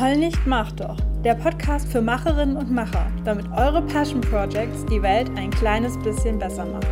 Heul 0.00 0.16
nicht, 0.16 0.46
mach 0.46 0.70
doch. 0.70 0.96
Der 1.24 1.34
Podcast 1.34 1.90
für 1.90 2.00
Macherinnen 2.00 2.56
und 2.56 2.70
Macher, 2.70 3.10
damit 3.24 3.50
eure 3.50 3.82
Passion 3.82 4.20
Projects 4.20 4.86
die 4.86 5.02
Welt 5.02 5.28
ein 5.36 5.50
kleines 5.50 5.98
bisschen 5.98 6.38
besser 6.38 6.64
machen. 6.66 6.86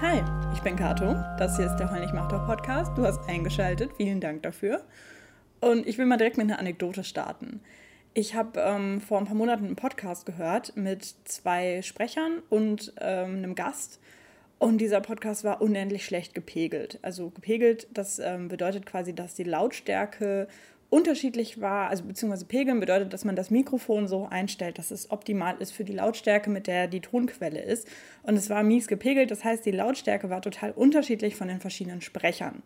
Hi, 0.00 0.22
ich 0.54 0.60
bin 0.62 0.76
Kato. 0.76 1.16
Das 1.36 1.56
hier 1.56 1.66
ist 1.66 1.78
der 1.78 1.90
Heul 1.90 2.02
nicht, 2.02 2.14
mach 2.14 2.28
doch 2.28 2.46
Podcast. 2.46 2.96
Du 2.96 3.04
hast 3.04 3.28
eingeschaltet. 3.28 3.90
Vielen 3.96 4.20
Dank 4.20 4.44
dafür. 4.44 4.84
Und 5.60 5.84
ich 5.84 5.98
will 5.98 6.06
mal 6.06 6.16
direkt 6.16 6.38
mit 6.38 6.48
einer 6.48 6.60
Anekdote 6.60 7.02
starten. 7.02 7.60
Ich 8.14 8.36
habe 8.36 8.60
ähm, 8.60 9.00
vor 9.00 9.18
ein 9.18 9.24
paar 9.24 9.34
Monaten 9.34 9.66
einen 9.66 9.74
Podcast 9.74 10.26
gehört 10.26 10.76
mit 10.76 11.16
zwei 11.24 11.82
Sprechern 11.82 12.40
und 12.50 12.92
ähm, 13.00 13.38
einem 13.38 13.56
Gast. 13.56 13.98
Und 14.60 14.76
dieser 14.76 15.00
Podcast 15.00 15.42
war 15.42 15.62
unendlich 15.62 16.04
schlecht 16.04 16.34
gepegelt. 16.34 16.98
Also 17.00 17.30
gepegelt, 17.30 17.88
das 17.94 18.18
ähm, 18.18 18.48
bedeutet 18.48 18.84
quasi, 18.84 19.14
dass 19.14 19.34
die 19.34 19.42
Lautstärke 19.42 20.48
unterschiedlich 20.90 21.62
war, 21.62 21.88
also 21.88 22.04
beziehungsweise 22.04 22.44
pegeln 22.44 22.78
bedeutet, 22.78 23.14
dass 23.14 23.24
man 23.24 23.36
das 23.36 23.50
Mikrofon 23.50 24.06
so 24.06 24.26
einstellt, 24.26 24.76
dass 24.76 24.90
es 24.90 25.10
optimal 25.10 25.56
ist 25.60 25.70
für 25.72 25.84
die 25.84 25.94
Lautstärke, 25.94 26.50
mit 26.50 26.66
der 26.66 26.88
die 26.88 27.00
Tonquelle 27.00 27.62
ist. 27.62 27.88
Und 28.22 28.36
es 28.36 28.50
war 28.50 28.62
mies 28.62 28.86
gepegelt, 28.86 29.30
das 29.30 29.44
heißt, 29.44 29.64
die 29.64 29.70
Lautstärke 29.70 30.28
war 30.28 30.42
total 30.42 30.72
unterschiedlich 30.72 31.36
von 31.36 31.48
den 31.48 31.60
verschiedenen 31.60 32.02
Sprechern. 32.02 32.62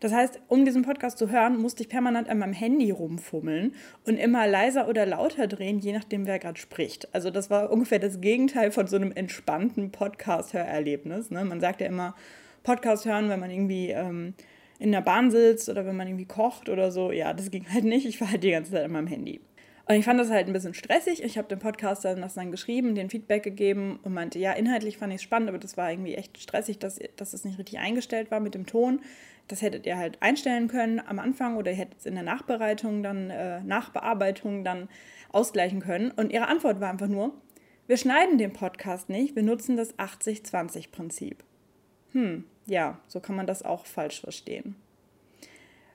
Das 0.00 0.12
heißt, 0.12 0.40
um 0.48 0.64
diesen 0.64 0.82
Podcast 0.82 1.18
zu 1.18 1.30
hören, 1.30 1.56
musste 1.60 1.82
ich 1.82 1.88
permanent 1.88 2.28
an 2.28 2.38
meinem 2.38 2.52
Handy 2.52 2.90
rumfummeln 2.90 3.74
und 4.06 4.16
immer 4.16 4.46
leiser 4.46 4.88
oder 4.88 5.06
lauter 5.06 5.46
drehen, 5.46 5.80
je 5.80 5.92
nachdem, 5.92 6.26
wer 6.26 6.38
gerade 6.38 6.58
spricht. 6.58 7.12
Also 7.14 7.30
das 7.30 7.50
war 7.50 7.70
ungefähr 7.70 7.98
das 7.98 8.20
Gegenteil 8.20 8.70
von 8.70 8.86
so 8.86 8.96
einem 8.96 9.12
entspannten 9.12 9.90
Podcast-Hörerlebnis. 9.90 11.30
Ne? 11.30 11.44
Man 11.44 11.60
sagt 11.60 11.80
ja 11.80 11.88
immer, 11.88 12.14
Podcast 12.62 13.06
hören, 13.06 13.28
wenn 13.28 13.40
man 13.40 13.50
irgendwie 13.50 13.90
ähm, 13.90 14.34
in 14.78 14.92
der 14.92 15.00
Bahn 15.00 15.30
sitzt 15.30 15.68
oder 15.68 15.84
wenn 15.86 15.96
man 15.96 16.06
irgendwie 16.06 16.26
kocht 16.26 16.68
oder 16.68 16.92
so. 16.92 17.10
Ja, 17.10 17.32
das 17.32 17.50
ging 17.50 17.66
halt 17.72 17.84
nicht. 17.84 18.06
Ich 18.06 18.20
war 18.20 18.30
halt 18.30 18.44
die 18.44 18.50
ganze 18.50 18.72
Zeit 18.72 18.84
an 18.84 18.92
meinem 18.92 19.06
Handy. 19.08 19.40
Und 19.88 19.94
ich 19.94 20.04
fand 20.04 20.20
das 20.20 20.30
halt 20.30 20.46
ein 20.46 20.52
bisschen 20.52 20.74
stressig. 20.74 21.22
Ich 21.22 21.38
habe 21.38 21.48
dem 21.48 21.60
Podcast 21.60 22.04
dann 22.04 22.20
das 22.20 22.34
dann 22.34 22.50
geschrieben, 22.50 22.94
den 22.94 23.08
Feedback 23.08 23.42
gegeben 23.42 23.98
und 24.02 24.12
meinte, 24.12 24.38
ja, 24.38 24.52
inhaltlich 24.52 24.98
fand 24.98 25.14
ich 25.14 25.16
es 25.16 25.22
spannend, 25.22 25.48
aber 25.48 25.56
das 25.56 25.78
war 25.78 25.90
irgendwie 25.90 26.14
echt 26.14 26.36
stressig, 26.36 26.78
dass, 26.78 27.00
dass 27.16 27.32
es 27.32 27.46
nicht 27.46 27.58
richtig 27.58 27.78
eingestellt 27.78 28.30
war 28.30 28.38
mit 28.38 28.54
dem 28.54 28.66
Ton. 28.66 29.00
Das 29.48 29.62
hättet 29.62 29.86
ihr 29.86 29.96
halt 29.96 30.20
einstellen 30.20 30.68
können 30.68 31.00
am 31.00 31.18
Anfang 31.18 31.56
oder 31.56 31.70
ihr 31.70 31.78
hättet 31.78 32.00
es 32.00 32.06
in 32.06 32.14
der 32.14 32.22
Nachbereitung 32.22 33.02
dann, 33.02 33.30
äh, 33.30 33.62
Nachbearbeitung 33.62 34.62
dann 34.62 34.90
ausgleichen 35.32 35.80
können. 35.80 36.10
Und 36.10 36.34
ihre 36.34 36.48
Antwort 36.48 36.80
war 36.80 36.90
einfach 36.90 37.08
nur, 37.08 37.32
wir 37.86 37.96
schneiden 37.96 38.36
den 38.36 38.52
Podcast 38.52 39.08
nicht, 39.08 39.36
wir 39.36 39.42
nutzen 39.42 39.78
das 39.78 39.98
80-20-Prinzip. 39.98 41.42
Hm, 42.12 42.44
ja, 42.66 43.00
so 43.06 43.20
kann 43.20 43.36
man 43.36 43.46
das 43.46 43.62
auch 43.62 43.86
falsch 43.86 44.20
verstehen. 44.20 44.76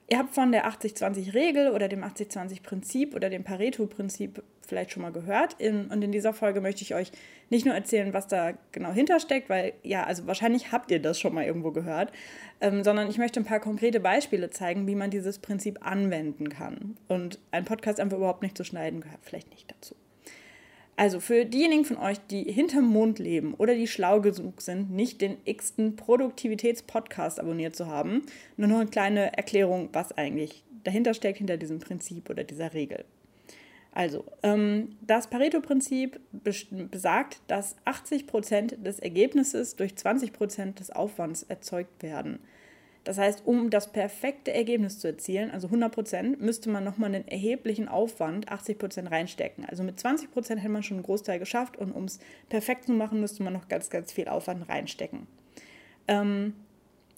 Ihr 0.06 0.18
habt 0.18 0.34
von 0.34 0.52
der 0.52 0.68
80-20-Regel 0.68 1.70
oder 1.70 1.88
dem 1.88 2.04
80-20-Prinzip 2.04 3.14
oder 3.14 3.30
dem 3.30 3.42
Pareto-Prinzip 3.42 4.42
vielleicht 4.66 4.90
schon 4.90 5.02
mal 5.02 5.12
gehört. 5.12 5.54
In, 5.58 5.86
und 5.86 6.02
in 6.02 6.12
dieser 6.12 6.34
Folge 6.34 6.60
möchte 6.60 6.82
ich 6.82 6.94
euch 6.94 7.10
nicht 7.48 7.64
nur 7.64 7.74
erzählen, 7.74 8.12
was 8.12 8.28
da 8.28 8.52
genau 8.72 8.92
hintersteckt, 8.92 9.48
weil 9.48 9.72
ja, 9.82 10.04
also 10.04 10.26
wahrscheinlich 10.26 10.72
habt 10.72 10.90
ihr 10.90 11.00
das 11.00 11.18
schon 11.18 11.34
mal 11.34 11.44
irgendwo 11.44 11.70
gehört, 11.70 12.12
ähm, 12.60 12.84
sondern 12.84 13.08
ich 13.08 13.16
möchte 13.16 13.40
ein 13.40 13.46
paar 13.46 13.60
konkrete 13.60 14.00
Beispiele 14.00 14.50
zeigen, 14.50 14.86
wie 14.86 14.94
man 14.94 15.10
dieses 15.10 15.38
Prinzip 15.38 15.78
anwenden 15.86 16.50
kann. 16.50 16.98
Und 17.08 17.38
ein 17.50 17.64
Podcast 17.64 17.98
einfach 17.98 18.18
überhaupt 18.18 18.42
nicht 18.42 18.58
zu 18.58 18.64
schneiden 18.64 19.00
gehört 19.00 19.20
vielleicht 19.22 19.50
nicht 19.50 19.70
dazu. 19.70 19.94
Also 20.96 21.18
für 21.18 21.44
diejenigen 21.44 21.84
von 21.84 21.96
euch, 21.96 22.18
die 22.30 22.44
hinterm 22.44 22.86
Mond 22.86 23.18
leben 23.18 23.54
oder 23.54 23.74
die 23.74 23.88
schlau 23.88 24.20
genug 24.20 24.60
sind, 24.60 24.90
nicht 24.92 25.20
den 25.20 25.38
x-ten 25.44 25.96
Produktivitätspodcast 25.96 27.40
abonniert 27.40 27.74
zu 27.74 27.86
haben, 27.86 28.22
nur 28.56 28.68
noch 28.68 28.78
eine 28.78 28.90
kleine 28.90 29.36
Erklärung, 29.36 29.88
was 29.92 30.12
eigentlich 30.12 30.62
dahinter 30.84 31.14
steckt, 31.14 31.38
hinter 31.38 31.56
diesem 31.56 31.80
Prinzip 31.80 32.30
oder 32.30 32.44
dieser 32.44 32.74
Regel. 32.74 33.04
Also, 33.92 34.24
ähm, 34.42 34.96
das 35.02 35.28
Pareto-Prinzip 35.28 36.20
besagt, 36.32 37.40
dass 37.46 37.76
80% 37.84 38.82
des 38.82 38.98
Ergebnisses 38.98 39.76
durch 39.76 39.92
20% 39.92 40.74
des 40.74 40.90
Aufwands 40.90 41.44
erzeugt 41.44 42.02
werden. 42.02 42.40
Das 43.04 43.18
heißt, 43.18 43.42
um 43.44 43.68
das 43.68 43.92
perfekte 43.92 44.52
Ergebnis 44.52 44.98
zu 44.98 45.08
erzielen, 45.08 45.50
also 45.50 45.68
100% 45.68 46.38
müsste 46.38 46.70
man 46.70 46.84
nochmal 46.84 47.14
einen 47.14 47.28
erheblichen 47.28 47.86
Aufwand, 47.86 48.50
80% 48.50 49.10
reinstecken. 49.10 49.66
Also 49.66 49.82
mit 49.82 49.98
20% 49.98 50.56
hätte 50.56 50.68
man 50.70 50.82
schon 50.82 50.96
einen 50.96 51.04
Großteil 51.04 51.38
geschafft 51.38 51.76
und 51.76 51.92
um 51.92 52.04
es 52.04 52.18
perfekt 52.48 52.86
zu 52.86 52.92
machen, 52.92 53.20
müsste 53.20 53.42
man 53.42 53.52
noch 53.52 53.68
ganz, 53.68 53.90
ganz 53.90 54.10
viel 54.10 54.26
Aufwand 54.26 54.68
reinstecken. 54.70 55.26
Ähm, 56.08 56.54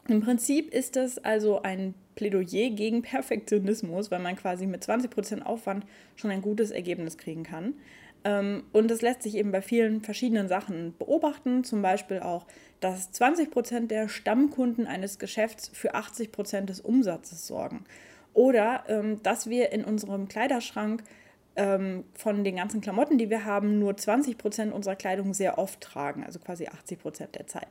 Im 0.08 0.20
Prinzip 0.20 0.74
ist 0.74 0.96
das 0.96 1.18
also 1.18 1.62
ein 1.62 1.94
Plädoyer 2.16 2.70
gegen 2.70 3.02
Perfektionismus, 3.02 4.10
weil 4.10 4.20
man 4.20 4.34
quasi 4.34 4.66
mit 4.66 4.82
20% 4.82 5.42
Aufwand 5.42 5.86
schon 6.16 6.32
ein 6.32 6.42
gutes 6.42 6.72
Ergebnis 6.72 7.16
kriegen 7.16 7.44
kann. 7.44 7.74
Ähm, 8.26 8.64
und 8.72 8.90
das 8.90 9.02
lässt 9.02 9.22
sich 9.22 9.36
eben 9.36 9.52
bei 9.52 9.62
vielen 9.62 10.00
verschiedenen 10.00 10.48
Sachen 10.48 10.96
beobachten, 10.98 11.62
zum 11.62 11.80
Beispiel 11.80 12.18
auch, 12.18 12.44
dass 12.80 13.12
20 13.12 13.52
Prozent 13.52 13.90
der 13.92 14.08
Stammkunden 14.08 14.88
eines 14.88 15.20
Geschäfts 15.20 15.70
für 15.72 15.94
80 15.94 16.32
Prozent 16.32 16.68
des 16.68 16.80
Umsatzes 16.80 17.46
sorgen. 17.46 17.84
Oder 18.34 18.82
ähm, 18.88 19.22
dass 19.22 19.48
wir 19.48 19.70
in 19.70 19.84
unserem 19.84 20.26
Kleiderschrank 20.26 21.04
ähm, 21.54 22.02
von 22.14 22.42
den 22.42 22.56
ganzen 22.56 22.80
Klamotten, 22.80 23.16
die 23.16 23.30
wir 23.30 23.44
haben, 23.44 23.78
nur 23.78 23.96
20 23.96 24.36
Prozent 24.36 24.74
unserer 24.74 24.96
Kleidung 24.96 25.32
sehr 25.32 25.56
oft 25.56 25.80
tragen, 25.80 26.24
also 26.24 26.40
quasi 26.40 26.66
80 26.66 26.98
Prozent 26.98 27.34
der 27.36 27.46
Zeit. 27.46 27.68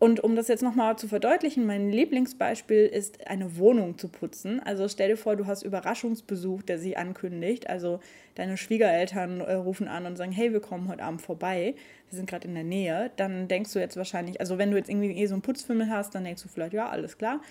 Und 0.00 0.24
um 0.24 0.34
das 0.34 0.48
jetzt 0.48 0.62
nochmal 0.62 0.96
zu 0.96 1.08
verdeutlichen, 1.08 1.66
mein 1.66 1.90
Lieblingsbeispiel 1.90 2.86
ist, 2.86 3.26
eine 3.28 3.58
Wohnung 3.58 3.98
zu 3.98 4.08
putzen. 4.08 4.58
Also 4.64 4.88
stell 4.88 5.10
dir 5.10 5.16
vor, 5.18 5.36
du 5.36 5.46
hast 5.46 5.62
Überraschungsbesuch, 5.62 6.62
der 6.62 6.78
sich 6.78 6.96
ankündigt. 6.96 7.68
Also 7.68 8.00
deine 8.34 8.56
Schwiegereltern 8.56 9.42
äh, 9.42 9.52
rufen 9.52 9.88
an 9.88 10.06
und 10.06 10.16
sagen, 10.16 10.32
hey, 10.32 10.54
wir 10.54 10.60
kommen 10.60 10.88
heute 10.88 11.02
Abend 11.02 11.20
vorbei. 11.20 11.74
Wir 12.08 12.16
sind 12.16 12.30
gerade 12.30 12.48
in 12.48 12.54
der 12.54 12.64
Nähe. 12.64 13.10
Dann 13.16 13.46
denkst 13.46 13.74
du 13.74 13.78
jetzt 13.78 13.98
wahrscheinlich, 13.98 14.40
also 14.40 14.56
wenn 14.56 14.70
du 14.70 14.78
jetzt 14.78 14.88
irgendwie 14.88 15.12
eh 15.12 15.26
so 15.26 15.34
einen 15.34 15.42
Putzfimmel 15.42 15.90
hast, 15.90 16.14
dann 16.14 16.24
denkst 16.24 16.42
du 16.44 16.48
vielleicht, 16.48 16.72
ja, 16.72 16.88
alles 16.88 17.18
klar. 17.18 17.42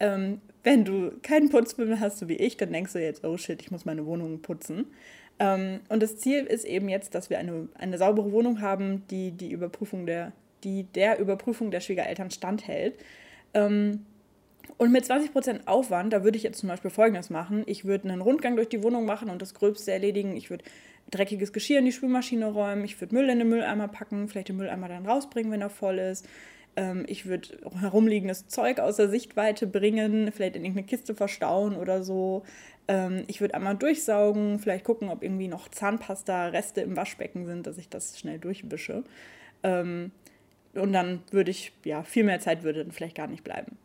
Ähm, 0.00 0.40
wenn 0.64 0.86
du 0.86 1.12
keinen 1.20 1.50
Putzfimmel 1.50 2.00
hast, 2.00 2.20
so 2.20 2.28
wie 2.30 2.36
ich, 2.36 2.56
dann 2.56 2.72
denkst 2.72 2.94
du 2.94 3.02
jetzt, 3.02 3.22
oh 3.22 3.36
shit, 3.36 3.60
ich 3.60 3.70
muss 3.70 3.84
meine 3.84 4.06
Wohnung 4.06 4.40
putzen. 4.40 4.86
Ähm, 5.38 5.80
und 5.90 6.02
das 6.02 6.16
Ziel 6.16 6.44
ist 6.44 6.64
eben 6.64 6.88
jetzt, 6.88 7.14
dass 7.14 7.28
wir 7.28 7.38
eine, 7.38 7.68
eine 7.74 7.98
saubere 7.98 8.32
Wohnung 8.32 8.62
haben, 8.62 9.06
die 9.10 9.32
die 9.32 9.50
Überprüfung 9.50 10.06
der 10.06 10.32
die 10.64 10.84
der 10.84 11.18
Überprüfung 11.18 11.70
der 11.70 11.80
Schwiegereltern 11.80 12.30
standhält. 12.30 12.94
Ähm, 13.54 14.06
und 14.76 14.92
mit 14.92 15.04
20% 15.04 15.66
Aufwand, 15.66 16.12
da 16.12 16.24
würde 16.24 16.36
ich 16.36 16.42
jetzt 16.42 16.58
zum 16.58 16.68
Beispiel 16.68 16.90
Folgendes 16.90 17.30
machen. 17.30 17.62
Ich 17.66 17.84
würde 17.84 18.08
einen 18.08 18.20
Rundgang 18.20 18.56
durch 18.56 18.68
die 18.68 18.82
Wohnung 18.82 19.06
machen 19.06 19.30
und 19.30 19.40
das 19.40 19.54
Gröbste 19.54 19.92
erledigen. 19.92 20.36
Ich 20.36 20.50
würde 20.50 20.64
dreckiges 21.10 21.52
Geschirr 21.52 21.78
in 21.78 21.86
die 21.86 21.92
Spülmaschine 21.92 22.46
räumen. 22.46 22.84
Ich 22.84 23.00
würde 23.00 23.14
Müll 23.14 23.28
in 23.30 23.38
den 23.38 23.48
Mülleimer 23.48 23.88
packen, 23.88 24.28
vielleicht 24.28 24.48
den 24.48 24.56
Mülleimer 24.56 24.88
dann 24.88 25.06
rausbringen, 25.06 25.50
wenn 25.50 25.62
er 25.62 25.70
voll 25.70 25.98
ist. 25.98 26.28
Ähm, 26.76 27.04
ich 27.08 27.26
würde 27.26 27.48
herumliegendes 27.80 28.46
Zeug 28.46 28.78
aus 28.78 28.96
der 28.96 29.08
Sichtweite 29.08 29.66
bringen, 29.66 30.30
vielleicht 30.32 30.54
in 30.54 30.64
irgendeine 30.64 30.86
Kiste 30.86 31.14
verstauen 31.14 31.74
oder 31.74 32.02
so. 32.02 32.44
Ähm, 32.86 33.24
ich 33.26 33.40
würde 33.40 33.54
einmal 33.54 33.74
durchsaugen, 33.74 34.58
vielleicht 34.58 34.84
gucken, 34.84 35.08
ob 35.08 35.22
irgendwie 35.22 35.48
noch 35.48 35.68
Zahnpasta-Reste 35.68 36.82
im 36.82 36.96
Waschbecken 36.96 37.46
sind, 37.46 37.66
dass 37.66 37.78
ich 37.78 37.88
das 37.88 38.18
schnell 38.18 38.38
durchwische. 38.38 39.02
Ähm, 39.62 40.12
und 40.78 40.92
dann 40.92 41.20
würde 41.30 41.50
ich, 41.50 41.72
ja, 41.84 42.02
viel 42.02 42.24
mehr 42.24 42.40
Zeit 42.40 42.62
würde 42.62 42.84
dann 42.84 42.92
vielleicht 42.92 43.16
gar 43.16 43.26
nicht 43.26 43.44
bleiben. 43.44 43.76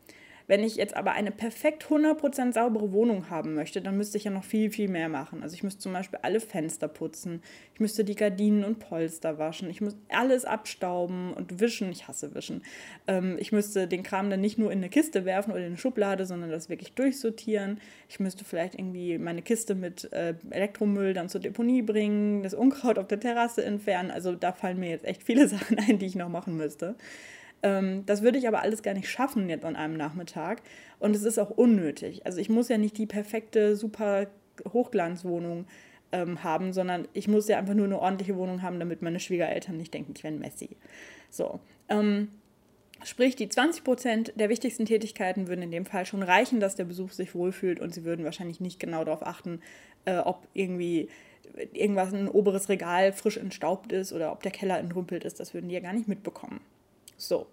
Wenn 0.54 0.64
ich 0.64 0.76
jetzt 0.76 0.96
aber 0.96 1.14
eine 1.14 1.32
perfekt 1.32 1.86
100% 1.86 2.54
saubere 2.54 2.92
Wohnung 2.92 3.32
haben 3.32 3.56
möchte, 3.56 3.82
dann 3.82 3.98
müsste 3.98 4.20
ich 4.20 4.26
ja 4.26 4.30
noch 4.30 4.44
viel, 4.44 4.70
viel 4.70 4.88
mehr 4.88 5.10
machen. 5.10 5.42
Also 5.42 5.56
ich 5.56 5.64
müsste 5.64 5.82
zum 5.82 5.94
Beispiel 5.94 6.20
alle 6.22 6.40
Fenster 6.40 6.88
putzen, 6.88 7.42
ich 7.74 7.80
müsste 7.80 8.04
die 8.04 8.14
Gardinen 8.14 8.64
und 8.64 8.78
Polster 8.78 9.40
waschen, 9.40 9.68
ich 9.68 9.82
muss 9.82 9.98
alles 10.10 10.46
abstauben 10.46 11.34
und 11.34 11.60
wischen. 11.60 11.90
Ich 11.90 12.08
hasse 12.08 12.36
Wischen. 12.36 12.62
Ähm, 13.08 13.38
ich 13.40 13.52
müsste 13.52 13.88
den 13.88 14.04
Kram 14.04 14.30
dann 14.30 14.42
nicht 14.42 14.60
nur 14.60 14.72
in 14.72 14.78
eine 14.78 14.90
Kiste 14.90 15.26
werfen 15.26 15.50
oder 15.50 15.62
in 15.62 15.66
eine 15.66 15.78
Schublade, 15.78 16.28
sondern 16.28 16.52
das 16.52 16.70
wirklich 16.70 16.94
durchsortieren. 16.94 17.80
Ich 18.08 18.20
müsste 18.20 18.46
vielleicht 18.46 18.76
irgendwie 18.76 19.18
meine 19.18 19.42
Kiste 19.42 19.74
mit 19.74 20.14
äh, 20.14 20.36
Elektromüll 20.52 21.16
dann 21.16 21.30
zur 21.30 21.42
Deponie 21.42 21.82
bringen, 21.82 22.44
das 22.44 22.54
Unkraut 22.54 23.00
auf 23.00 23.08
der 23.08 23.20
Terrasse 23.20 23.66
entfernen. 23.66 24.12
Also 24.12 24.36
da 24.36 24.52
fallen 24.52 24.80
mir 24.80 24.92
jetzt 24.92 25.06
echt 25.06 25.24
viele 25.24 25.48
Sachen 25.50 25.80
ein, 25.80 25.98
die 25.98 26.06
ich 26.06 26.16
noch 26.16 26.30
machen 26.30 26.56
müsste. 26.58 26.94
Ähm, 27.64 28.06
das 28.06 28.22
würde 28.22 28.38
ich 28.38 28.48
aber 28.48 28.62
alles 28.62 28.84
gar 28.84 28.94
nicht 28.94 29.10
schaffen 29.10 29.50
jetzt 29.50 29.66
an 29.66 29.76
einem 29.76 29.98
Nachmittag. 29.98 30.62
Und 31.00 31.16
es 31.16 31.24
ist 31.24 31.40
auch 31.40 31.50
unnötig. 31.50 32.26
Also 32.26 32.40
ich 32.40 32.50
muss 32.50 32.70
ja 32.70 32.78
nicht 32.78 32.98
die 32.98 33.06
perfekte, 33.06 33.76
super 33.76 34.28
Hochglanzwohnung 34.72 35.66
ähm, 36.12 36.44
haben, 36.44 36.74
sondern 36.74 37.08
ich 37.14 37.28
muss 37.28 37.48
ja 37.48 37.58
einfach 37.58 37.74
nur 37.74 37.86
eine 37.86 38.00
ordentliche 38.00 38.38
Wohnung 38.38 38.62
haben, 38.62 38.80
damit 38.80 39.02
meine 39.02 39.20
Schwiegereltern 39.20 39.78
nicht 39.78 39.94
denken, 39.94 40.14
ich 40.16 40.24
wäre 40.24 40.34
ein 40.34 40.40
Messi. 40.40 40.78
So. 41.32 41.60
Ähm, 41.90 42.30
Sprich, 43.06 43.36
die 43.36 43.50
20 43.50 43.84
Prozent 43.84 44.34
der 44.38 44.48
wichtigsten 44.48 44.86
Tätigkeiten 44.86 45.50
würden 45.50 45.62
in 45.62 45.72
dem 45.72 45.86
Fall 45.86 46.06
schon 46.06 46.24
reichen, 46.24 46.62
dass 46.62 46.76
der 46.76 46.86
Besuch 46.86 47.12
sich 47.12 47.36
wohlfühlt 47.36 47.82
und 47.82 47.94
sie 47.94 48.06
würden 48.06 48.24
wahrscheinlich 48.24 48.62
nicht 48.62 48.80
genau 48.80 49.04
darauf 49.04 49.26
achten, 49.26 49.60
äh, 50.06 50.20
ob 50.20 50.48
irgendwie 50.54 51.10
irgendwas 51.74 52.14
ein 52.14 52.30
oberes 52.30 52.70
Regal 52.70 53.12
frisch 53.12 53.36
entstaubt 53.36 53.92
ist 53.92 54.14
oder 54.14 54.32
ob 54.32 54.42
der 54.42 54.52
Keller 54.52 54.80
entrümpelt 54.80 55.26
ist. 55.26 55.40
Das 55.42 55.54
würden 55.54 55.68
die 55.68 55.76
ja 55.76 55.82
gar 55.82 55.92
nicht 55.92 56.08
mitbekommen. 56.08 56.62
So. 57.28 57.48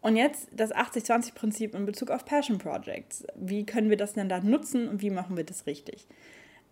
Und 0.00 0.16
jetzt 0.16 0.48
das 0.52 0.72
80-20-Prinzip 0.74 1.74
in 1.74 1.84
Bezug 1.84 2.10
auf 2.10 2.24
Passion 2.24 2.58
Projects. 2.58 3.24
Wie 3.36 3.66
können 3.66 3.90
wir 3.90 3.98
das 3.98 4.14
denn 4.14 4.28
da 4.28 4.40
nutzen 4.40 4.88
und 4.88 5.02
wie 5.02 5.10
machen 5.10 5.36
wir 5.36 5.44
das 5.44 5.66
richtig? 5.66 6.06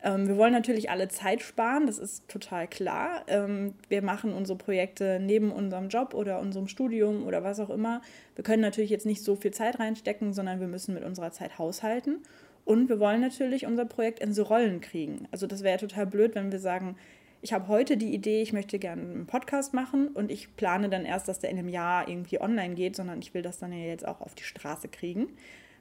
Ähm, 0.03 0.29
wir 0.29 0.37
wollen 0.37 0.53
natürlich 0.53 0.91
alle 0.91 1.09
Zeit 1.09 1.43
sparen, 1.43 1.87
das 1.87 1.99
ist 1.99 2.29
total 2.29 2.69
klar. 2.69 3.25
Ähm, 3.27 3.75
wir 3.89 4.03
machen 4.03 4.33
unsere 4.33 4.56
Projekte 4.56 5.19
neben 5.21 5.50
unserem 5.50 5.89
Job 5.89 6.15
oder 6.15 6.39
unserem 6.41 6.69
Studium 6.69 7.27
oder 7.27 7.43
was 7.43 7.61
auch 7.61 7.71
immer. 7.71 8.00
Wir 8.35 8.45
können 8.45 8.62
natürlich 8.62 8.91
jetzt 8.91 9.06
nicht 9.06 9.23
so 9.23 9.35
viel 9.35 9.51
Zeit 9.51 9.79
reinstecken, 9.79 10.33
sondern 10.33 10.61
wir 10.61 10.69
müssen 10.69 10.94
mit 10.94 11.05
unserer 11.05 11.33
Zeit 11.33 11.59
haushalten. 11.59 12.23
Und 12.65 12.89
wir 12.89 13.01
wollen 13.01 13.21
natürlich 13.21 13.67
unser 13.67 13.87
Projekt 13.87 14.21
in 14.21 14.33
so 14.33 14.43
Rollen 14.43 14.81
kriegen. 14.81 15.27
Also 15.33 15.47
das 15.47 15.62
wäre 15.62 15.79
total 15.79 16.06
blöd, 16.06 16.35
wenn 16.35 16.53
wir 16.53 16.59
sagen, 16.59 16.97
ich 17.40 17.52
habe 17.52 17.69
heute 17.69 17.96
die 17.96 18.12
Idee, 18.12 18.43
ich 18.43 18.52
möchte 18.52 18.79
gerne 18.79 19.02
einen 19.02 19.26
Podcast 19.26 19.73
machen 19.73 20.08
und 20.08 20.31
ich 20.31 20.56
plane 20.56 20.88
dann 20.88 21.05
erst, 21.05 21.29
dass 21.29 21.38
der 21.38 21.50
in 21.50 21.58
einem 21.58 21.69
Jahr 21.69 22.08
irgendwie 22.08 22.40
online 22.40 22.75
geht, 22.75 22.96
sondern 22.96 23.20
ich 23.20 23.32
will 23.35 23.43
das 23.43 23.58
dann 23.58 23.73
ja 23.73 23.79
jetzt 23.79 24.06
auch 24.06 24.20
auf 24.20 24.35
die 24.35 24.43
Straße 24.43 24.88
kriegen. 24.88 25.29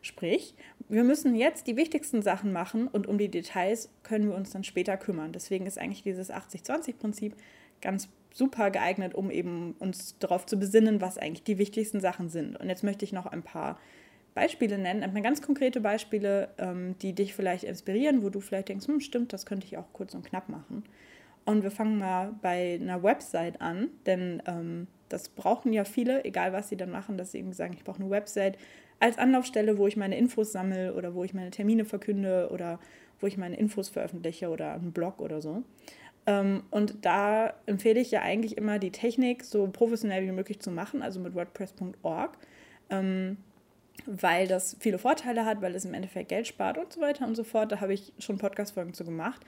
Sprich, 0.02 0.54
wir 0.88 1.04
müssen 1.04 1.36
jetzt 1.36 1.68
die 1.68 1.76
wichtigsten 1.76 2.22
Sachen 2.22 2.54
machen 2.54 2.88
und 2.88 3.08
um 3.08 3.18
die 3.18 3.30
Details 3.30 3.90
können 4.04 4.30
wir 4.30 4.36
uns 4.36 4.52
dann 4.52 4.64
später 4.64 4.96
kümmern. 4.98 5.34
Deswegen 5.34 5.66
ist 5.66 5.80
eigentlich 5.80 6.04
dieses 6.04 6.32
80-20-Prinzip 6.32 7.34
ganz 7.82 8.08
super 8.32 8.70
geeignet, 8.70 9.16
um 9.16 9.32
eben 9.32 9.76
uns 9.80 10.18
darauf 10.20 10.46
zu 10.46 10.58
besinnen, 10.58 11.02
was 11.02 11.18
eigentlich 11.18 11.44
die 11.44 11.58
wichtigsten 11.58 12.00
Sachen 12.00 12.30
sind. 12.30 12.56
Und 12.58 12.70
jetzt 12.70 12.84
möchte 12.84 13.04
ich 13.04 13.12
noch 13.12 13.26
ein 13.26 13.42
paar 13.42 13.80
Beispiele 14.36 14.78
nennen, 14.78 15.02
ein 15.02 15.14
paar 15.14 15.24
ganz 15.24 15.42
konkrete 15.42 15.82
Beispiele, 15.82 16.50
ähm, 16.60 16.96
die 17.02 17.14
dich 17.14 17.34
vielleicht 17.34 17.64
inspirieren, 17.64 18.22
wo 18.22 18.30
du 18.30 18.40
vielleicht 18.40 18.70
denkst, 18.70 18.88
hm, 18.88 19.00
stimmt, 19.00 19.34
das 19.34 19.48
könnte 19.48 19.66
ich 19.66 19.78
auch 19.78 19.92
kurz 19.94 20.14
und 20.14 20.24
knapp 20.24 20.48
machen. 20.48 20.84
Und 21.48 21.64
wir 21.64 21.72
fangen 21.72 21.98
mal 21.98 22.36
bei 22.42 22.78
einer 22.78 23.04
Website 23.04 23.62
an, 23.62 23.88
denn 24.06 24.44
ähm, 24.48 24.88
das 25.08 25.30
brauchen 25.30 25.72
ja 25.72 25.86
viele, 25.86 26.26
egal 26.26 26.52
was 26.52 26.68
sie 26.68 26.76
dann 26.76 26.92
machen, 26.92 27.18
dass 27.18 27.32
sie 27.32 27.38
irgendwie 27.38 27.56
sagen, 27.56 27.74
ich 27.74 27.86
brauche 27.86 28.02
eine 28.02 28.10
Website 28.10 28.58
als 29.00 29.18
Anlaufstelle, 29.18 29.78
wo 29.78 29.88
ich 29.88 29.96
meine 29.96 30.18
Infos 30.18 30.52
sammle 30.52 30.94
oder 30.94 31.16
wo 31.16 31.24
ich 31.24 31.34
meine 31.34 31.50
Termine 31.50 31.86
verkünde 31.86 32.50
oder 32.52 32.82
wo 33.22 33.28
ich 33.28 33.38
meine 33.38 33.56
Infos 33.56 33.88
veröffentliche 33.88 34.50
oder 34.50 34.74
einen 34.74 34.92
Blog 34.92 35.22
oder 35.22 35.40
so. 35.40 35.64
Ähm, 36.26 36.64
und 36.70 37.06
da 37.06 37.54
empfehle 37.66 38.02
ich 38.02 38.12
ja 38.12 38.24
eigentlich 38.24 38.58
immer 38.58 38.78
die 38.78 38.92
Technik 38.92 39.46
so 39.46 39.68
professionell 39.68 40.28
wie 40.28 40.34
möglich 40.34 40.60
zu 40.60 40.70
machen, 40.70 41.02
also 41.02 41.22
mit 41.22 41.34
WordPress.org, 41.34 42.38
ähm, 42.90 43.38
weil 44.06 44.50
das 44.50 44.76
viele 44.82 44.98
Vorteile 44.98 45.46
hat, 45.46 45.62
weil 45.62 45.76
es 45.76 45.86
im 45.86 45.94
Endeffekt 45.94 46.28
Geld 46.28 46.46
spart 46.46 46.78
und 46.78 46.92
so 46.92 47.00
weiter 47.00 47.26
und 47.26 47.36
so 47.36 47.46
fort. 47.46 47.72
Da 47.72 47.80
habe 47.80 47.94
ich 47.94 48.12
schon 48.20 48.38
Podcast-Folgen 48.38 48.94
zu 48.94 49.06
gemacht. 49.06 49.46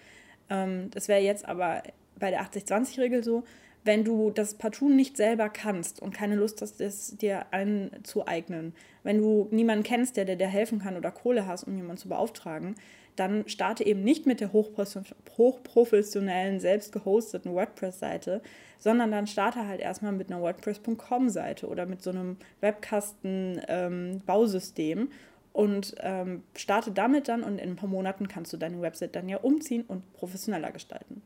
Ähm, 0.50 0.90
das 0.92 1.08
wäre 1.08 1.22
jetzt 1.22 1.48
aber 1.48 1.84
bei 2.18 2.32
der 2.32 2.44
80-20-Regel 2.44 3.24
so, 3.24 3.44
wenn 3.86 4.04
du 4.04 4.30
das 4.30 4.56
partout 4.56 4.90
nicht 4.90 5.16
selber 5.16 5.48
kannst 5.50 6.02
und 6.02 6.14
keine 6.14 6.36
Lust 6.36 6.62
hast, 6.62 6.82
es 6.82 7.16
dir 7.18 7.46
anzueignen, 7.52 8.74
wenn 9.04 9.20
du 9.20 9.48
niemanden 9.52 9.84
kennst, 9.84 10.18
der 10.18 10.26
dir 10.26 10.48
helfen 10.48 10.80
kann 10.80 10.98
oder 10.98 11.12
Kohle 11.12 11.48
hast, 11.48 11.64
um 11.64 11.74
jemanden 11.76 11.98
zu 11.98 12.10
beauftragen, 12.10 12.76
dann 13.16 13.48
starte 13.48 13.86
eben 13.86 14.04
nicht 14.04 14.26
mit 14.26 14.42
der 14.42 14.52
hochprofessionellen, 14.54 16.60
selbst 16.60 16.92
gehosteten 16.92 17.54
WordPress-Seite, 17.54 18.42
sondern 18.80 19.12
dann 19.12 19.28
starte 19.28 19.68
halt 19.68 19.82
erstmal 19.82 20.14
mit 20.14 20.32
einer 20.32 20.42
WordPress.com-Seite 20.42 21.68
oder 21.68 21.86
mit 21.86 22.02
so 22.02 22.10
einem 22.12 22.38
Webkasten-Bausystem 22.62 25.00
ähm, 25.00 25.12
und 25.54 25.96
ähm, 26.00 26.44
starte 26.56 26.92
damit 26.92 27.28
dann 27.28 27.44
und 27.44 27.60
in 27.60 27.72
ein 27.72 27.76
paar 27.76 27.90
Monaten 27.90 28.28
kannst 28.28 28.54
du 28.54 28.58
deine 28.58 28.82
Website 28.82 29.16
dann 29.16 29.30
ja 29.30 29.38
umziehen 29.38 29.84
und 29.88 30.12
professioneller 30.14 30.72
gestalten. 30.72 31.22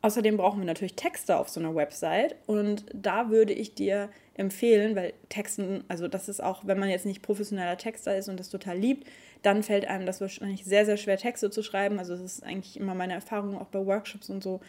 Außerdem 0.00 0.36
brauchen 0.36 0.60
wir 0.60 0.66
natürlich 0.66 0.94
Texte 0.94 1.36
auf 1.36 1.48
so 1.48 1.58
einer 1.58 1.74
Website 1.74 2.36
und 2.46 2.84
da 2.94 3.30
würde 3.30 3.52
ich 3.52 3.74
dir 3.74 4.10
empfehlen, 4.34 4.94
weil 4.94 5.12
Texten, 5.28 5.82
also 5.88 6.06
das 6.06 6.28
ist 6.28 6.40
auch, 6.40 6.64
wenn 6.66 6.78
man 6.78 6.88
jetzt 6.88 7.04
nicht 7.04 7.20
professioneller 7.20 7.76
Texter 7.76 8.16
ist 8.16 8.28
und 8.28 8.38
das 8.38 8.48
total 8.48 8.78
liebt, 8.78 9.08
dann 9.42 9.64
fällt 9.64 9.88
einem 9.88 10.06
das 10.06 10.20
wahrscheinlich 10.20 10.64
sehr, 10.64 10.86
sehr 10.86 10.96
schwer, 10.96 11.16
Texte 11.16 11.50
zu 11.50 11.62
schreiben. 11.64 11.98
Also 11.98 12.12
das 12.12 12.22
ist 12.22 12.44
eigentlich 12.44 12.78
immer 12.78 12.94
meine 12.94 13.14
Erfahrung 13.14 13.58
auch 13.58 13.66
bei 13.66 13.84
Workshops 13.84 14.30
und 14.30 14.42
so. 14.42 14.60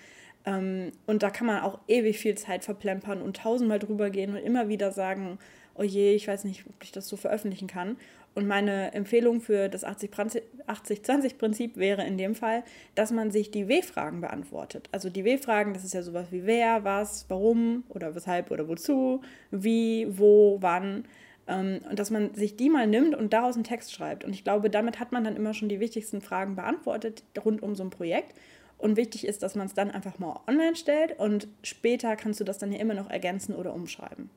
Ähm, 0.46 0.92
und 1.06 1.22
da 1.22 1.30
kann 1.30 1.46
man 1.46 1.62
auch 1.62 1.80
ewig 1.88 2.18
viel 2.18 2.36
Zeit 2.36 2.64
verplempern 2.64 3.22
und 3.22 3.38
tausendmal 3.38 3.80
drüber 3.80 4.10
gehen 4.10 4.32
und 4.32 4.38
immer 4.38 4.68
wieder 4.68 4.92
sagen, 4.92 5.38
oh 5.76 5.84
je, 5.84 6.14
ich 6.14 6.28
weiß 6.28 6.44
nicht, 6.44 6.66
ob 6.68 6.84
ich 6.84 6.92
das 6.92 7.08
so 7.08 7.18
veröffentlichen 7.18 7.68
kann. 7.68 7.98
Und 8.39 8.47
meine 8.47 8.94
Empfehlung 8.94 9.41
für 9.41 9.68
das 9.68 9.86
80-20-Prinzip 9.86 11.75
wäre 11.75 12.07
in 12.07 12.18
dem 12.18 12.36
Fall, 12.36 12.63
dass 12.95 13.12
man 13.12 13.31
sich 13.31 13.51
die 13.51 13.68
W-Fragen 13.68 14.21
beantwortet. 14.21 14.88
Also 14.94 15.09
die 15.09 15.25
W-Fragen, 15.25 15.74
das 15.74 15.83
ist 15.83 15.94
ja 15.94 16.03
sowas 16.03 16.27
wie 16.31 16.45
wer, 16.45 16.86
was, 16.86 17.25
warum 17.27 17.83
oder 17.89 18.15
weshalb 18.15 18.50
oder 18.50 18.69
wozu, 18.69 19.19
wie, 19.51 20.07
wo, 20.09 20.56
wann. 20.62 21.03
Ähm, 21.47 21.81
und 21.89 22.00
dass 22.00 22.12
man 22.12 22.33
sich 22.33 22.56
die 22.56 22.69
mal 22.69 22.88
nimmt 22.88 23.13
und 23.13 23.33
daraus 23.33 23.56
einen 23.56 23.65
Text 23.65 23.91
schreibt. 23.91 24.24
Und 24.24 24.31
ich 24.31 24.45
glaube, 24.45 24.69
damit 24.69 25.01
hat 25.01 25.12
man 25.12 25.25
dann 25.25 25.36
immer 25.36 25.53
schon 25.53 25.68
die 25.68 25.81
wichtigsten 25.81 26.21
Fragen 26.21 26.56
beantwortet 26.56 27.24
rund 27.44 27.62
um 27.62 27.75
so 27.75 27.83
ein 27.83 27.89
Projekt. 27.89 28.38
Und 28.77 28.95
wichtig 28.95 29.27
ist, 29.27 29.44
dass 29.44 29.56
man 29.56 29.68
es 29.68 29.74
dann 29.74 29.91
einfach 29.91 30.18
mal 30.18 30.39
online 30.47 30.77
stellt 30.77 31.19
und 31.19 31.50
später 31.62 32.15
kannst 32.15 32.39
du 32.39 32.45
das 32.45 32.57
dann 32.57 32.71
ja 32.71 32.80
immer 32.80 32.94
noch 32.94 33.09
ergänzen 33.09 33.53
oder 33.53 33.74
umschreiben. 33.74 34.30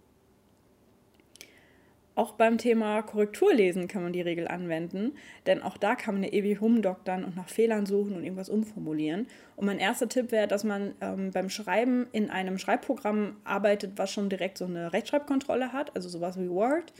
Auch 2.15 2.33
beim 2.33 2.59
Thema 2.59 3.01
Korrekturlesen 3.03 3.89
kann 3.89 4.03
man 4.03 4.13
die 4.13 4.21
Regel 4.21 4.47
anwenden, 4.47 5.13
denn 5.47 5.63
auch 5.63 5.79
da 5.79 5.95
kann 5.95 6.15
man 6.15 6.25
eine 6.25 6.33
ewig 6.33 6.61
rumdoktern 6.61 7.25
und 7.25 7.37
nach 7.37 7.49
Fehlern 7.49 7.87
suchen 7.87 8.15
und 8.15 8.25
irgendwas 8.25 8.51
umformulieren. 8.51 9.27
Und 9.57 9.65
mein 9.65 9.79
erster 9.79 10.11
Tipp 10.11 10.31
wäre, 10.31 10.47
dass 10.47 10.63
man 10.63 10.95
ähm, 11.01 11.31
beim 11.31 11.49
Schreiben 11.49 12.07
in 12.13 12.29
einem 12.29 12.59
Schreibprogramm 12.59 13.37
arbeitet, 13.45 13.93
was 13.97 14.13
schon 14.13 14.29
direkt 14.29 14.59
so 14.59 14.67
eine 14.67 14.93
Rechtschreibkontrolle 14.93 15.73
hat, 15.73 15.97
also 15.97 16.11
sowas 16.11 16.39
wie 16.39 16.51
Word, 16.51 16.93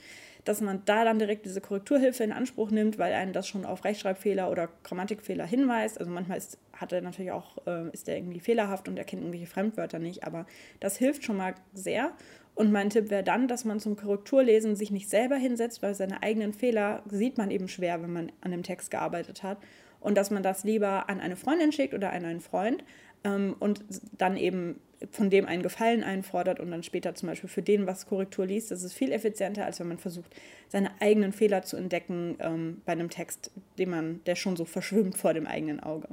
dass 0.45 0.61
man 0.61 0.81
da 0.85 1.05
dann 1.05 1.19
direkt 1.19 1.45
diese 1.45 1.61
Korrekturhilfe 1.61 2.23
in 2.23 2.31
Anspruch 2.31 2.71
nimmt, 2.71 2.97
weil 2.97 3.13
einen 3.13 3.33
das 3.33 3.47
schon 3.47 3.65
auf 3.65 3.85
Rechtschreibfehler 3.85 4.51
oder 4.51 4.69
Grammatikfehler 4.83 5.45
hinweist. 5.45 5.99
Also 5.99 6.11
manchmal 6.11 6.37
ist, 6.37 6.57
hat 6.73 6.91
er 6.91 7.01
natürlich 7.01 7.31
auch, 7.31 7.65
äh, 7.65 7.89
ist 7.91 8.09
er 8.09 8.17
irgendwie 8.17 8.39
fehlerhaft 8.39 8.87
und 8.87 8.97
erkennt 8.97 9.21
irgendwelche 9.21 9.47
Fremdwörter 9.47 9.99
nicht, 9.99 10.25
aber 10.25 10.45
das 10.79 10.97
hilft 10.97 11.23
schon 11.23 11.37
mal 11.37 11.53
sehr. 11.73 12.11
Und 12.55 12.71
mein 12.71 12.89
Tipp 12.89 13.09
wäre 13.09 13.23
dann, 13.23 13.47
dass 13.47 13.65
man 13.65 13.79
zum 13.79 13.95
Korrekturlesen 13.95 14.75
sich 14.75 14.91
nicht 14.91 15.09
selber 15.09 15.35
hinsetzt, 15.35 15.81
weil 15.81 15.95
seine 15.95 16.21
eigenen 16.21 16.53
Fehler 16.53 17.01
sieht 17.09 17.37
man 17.37 17.49
eben 17.49 17.67
schwer, 17.67 18.01
wenn 18.03 18.13
man 18.13 18.31
an 18.41 18.51
dem 18.51 18.63
Text 18.63 18.91
gearbeitet 18.91 19.41
hat. 19.41 19.57
Und 19.99 20.15
dass 20.15 20.29
man 20.29 20.43
das 20.43 20.63
lieber 20.63 21.09
an 21.09 21.19
eine 21.19 21.35
Freundin 21.35 21.71
schickt 21.71 21.93
oder 21.93 22.11
an 22.11 22.25
einen 22.25 22.41
Freund 22.41 22.83
ähm, 23.23 23.55
und 23.59 23.83
dann 24.17 24.37
eben 24.37 24.79
von 25.11 25.29
dem 25.29 25.45
einen 25.45 25.63
Gefallen 25.63 26.03
einfordert 26.03 26.59
und 26.59 26.71
dann 26.71 26.83
später 26.83 27.15
zum 27.15 27.27
Beispiel 27.27 27.49
für 27.49 27.61
den 27.61 27.87
was 27.87 28.05
Korrektur 28.05 28.45
liest. 28.45 28.71
Das 28.71 28.83
ist 28.83 28.93
viel 28.93 29.11
effizienter, 29.11 29.65
als 29.65 29.79
wenn 29.79 29.87
man 29.87 29.97
versucht, 29.97 30.33
seine 30.69 30.91
eigenen 31.01 31.33
Fehler 31.33 31.63
zu 31.63 31.75
entdecken 31.77 32.35
ähm, 32.39 32.81
bei 32.85 32.93
einem 32.93 33.09
Text, 33.09 33.51
den 33.77 33.89
man, 33.89 34.21
der 34.25 34.35
schon 34.35 34.55
so 34.55 34.65
verschwimmt 34.65 35.17
vor 35.17 35.33
dem 35.33 35.47
eigenen 35.47 35.79
Auge. 35.79 36.07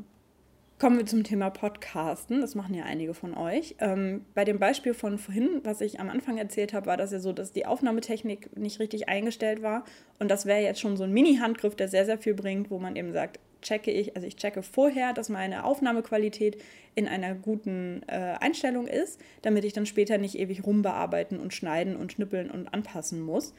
Kommen 0.80 0.96
wir 0.96 1.04
zum 1.04 1.24
Thema 1.24 1.50
Podcasten. 1.50 2.40
Das 2.40 2.54
machen 2.54 2.72
ja 2.72 2.84
einige 2.84 3.12
von 3.12 3.36
euch. 3.36 3.74
Ähm, 3.80 4.24
bei 4.34 4.46
dem 4.46 4.58
Beispiel 4.58 4.94
von 4.94 5.18
vorhin, 5.18 5.60
was 5.62 5.82
ich 5.82 6.00
am 6.00 6.08
Anfang 6.08 6.38
erzählt 6.38 6.72
habe, 6.72 6.86
war 6.86 6.96
das 6.96 7.12
ja 7.12 7.20
so, 7.20 7.34
dass 7.34 7.52
die 7.52 7.66
Aufnahmetechnik 7.66 8.56
nicht 8.56 8.80
richtig 8.80 9.06
eingestellt 9.06 9.60
war. 9.60 9.84
Und 10.18 10.30
das 10.30 10.46
wäre 10.46 10.62
jetzt 10.62 10.80
schon 10.80 10.96
so 10.96 11.04
ein 11.04 11.12
Mini-Handgriff, 11.12 11.76
der 11.76 11.88
sehr, 11.88 12.06
sehr 12.06 12.16
viel 12.16 12.32
bringt, 12.32 12.70
wo 12.70 12.78
man 12.78 12.96
eben 12.96 13.12
sagt, 13.12 13.40
checke 13.60 13.90
ich, 13.90 14.16
also 14.16 14.26
ich 14.26 14.36
checke 14.36 14.62
vorher, 14.62 15.12
dass 15.12 15.28
meine 15.28 15.64
Aufnahmequalität 15.64 16.56
in 16.94 17.06
einer 17.06 17.34
guten 17.34 18.00
äh, 18.06 18.36
Einstellung 18.40 18.86
ist, 18.86 19.20
damit 19.42 19.66
ich 19.66 19.74
dann 19.74 19.84
später 19.84 20.16
nicht 20.16 20.38
ewig 20.38 20.64
rumbearbeiten 20.64 21.40
und 21.40 21.52
schneiden 21.52 21.94
und 21.94 22.12
schnippeln 22.12 22.50
und 22.50 22.72
anpassen 22.72 23.20
muss. 23.20 23.52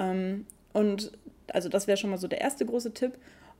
Ähm, 0.00 0.44
und 0.72 1.12
also 1.52 1.68
das 1.68 1.86
wäre 1.86 1.96
schon 1.96 2.10
mal 2.10 2.18
so 2.18 2.26
der 2.26 2.40
erste 2.40 2.66
große 2.66 2.94
Tipp. 2.94 3.12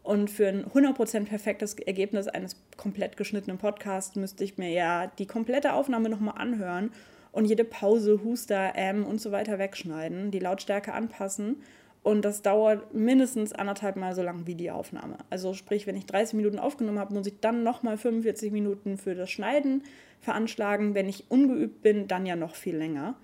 Und 0.05 0.31
für 0.31 0.47
ein 0.47 0.67
100% 0.67 1.25
perfektes 1.25 1.75
Ergebnis 1.79 2.29
eines 2.29 2.57
komplett 2.77 3.17
geschnittenen 3.17 3.57
Podcasts 3.57 4.17
müsste 4.17 4.45
ich 4.45 4.59
mir 4.59 4.71
ja 4.71 5.11
die 5.19 5.27
komplette 5.27 5.73
Aufnahme 5.73 6.11
nochmal 6.11 6.37
anhören 6.37 6.93
und 7.33 7.47
jede 7.47 7.65
Pause, 7.65 8.21
Huster, 8.23 8.75
Ähm 8.77 9.05
und 9.07 9.21
so 9.21 9.33
weiter 9.33 9.59
wegschneiden, 9.59 10.31
die 10.31 10.41
Lautstärke 10.41 10.93
anpassen. 10.93 11.63
Und 12.03 12.23
das 12.23 12.43
dauert 12.43 12.93
mindestens 12.93 13.55
anderthalb 13.55 13.97
Mal 13.97 14.15
so 14.15 14.23
lang 14.23 14.47
wie 14.47 14.55
die 14.55 14.71
Aufnahme. 14.71 15.17
Also 15.31 15.55
sprich, 15.55 15.87
wenn 15.87 15.97
ich 15.97 16.05
30 16.05 16.35
Minuten 16.35 16.59
aufgenommen 16.59 16.99
habe, 16.99 17.15
muss 17.15 17.27
ich 17.27 17.41
dann 17.41 17.63
nochmal 17.63 17.97
45 17.97 18.53
Minuten 18.53 18.99
für 18.99 19.15
das 19.15 19.31
Schneiden 19.31 19.85
veranschlagen. 20.21 20.95
Wenn 20.95 21.09
ich 21.09 21.31
ungeübt 21.31 21.81
bin, 21.81 22.07
dann 22.09 22.27
ja 22.27 22.37
noch 22.37 22.57
viel 22.57 22.77
länger. 22.77 23.15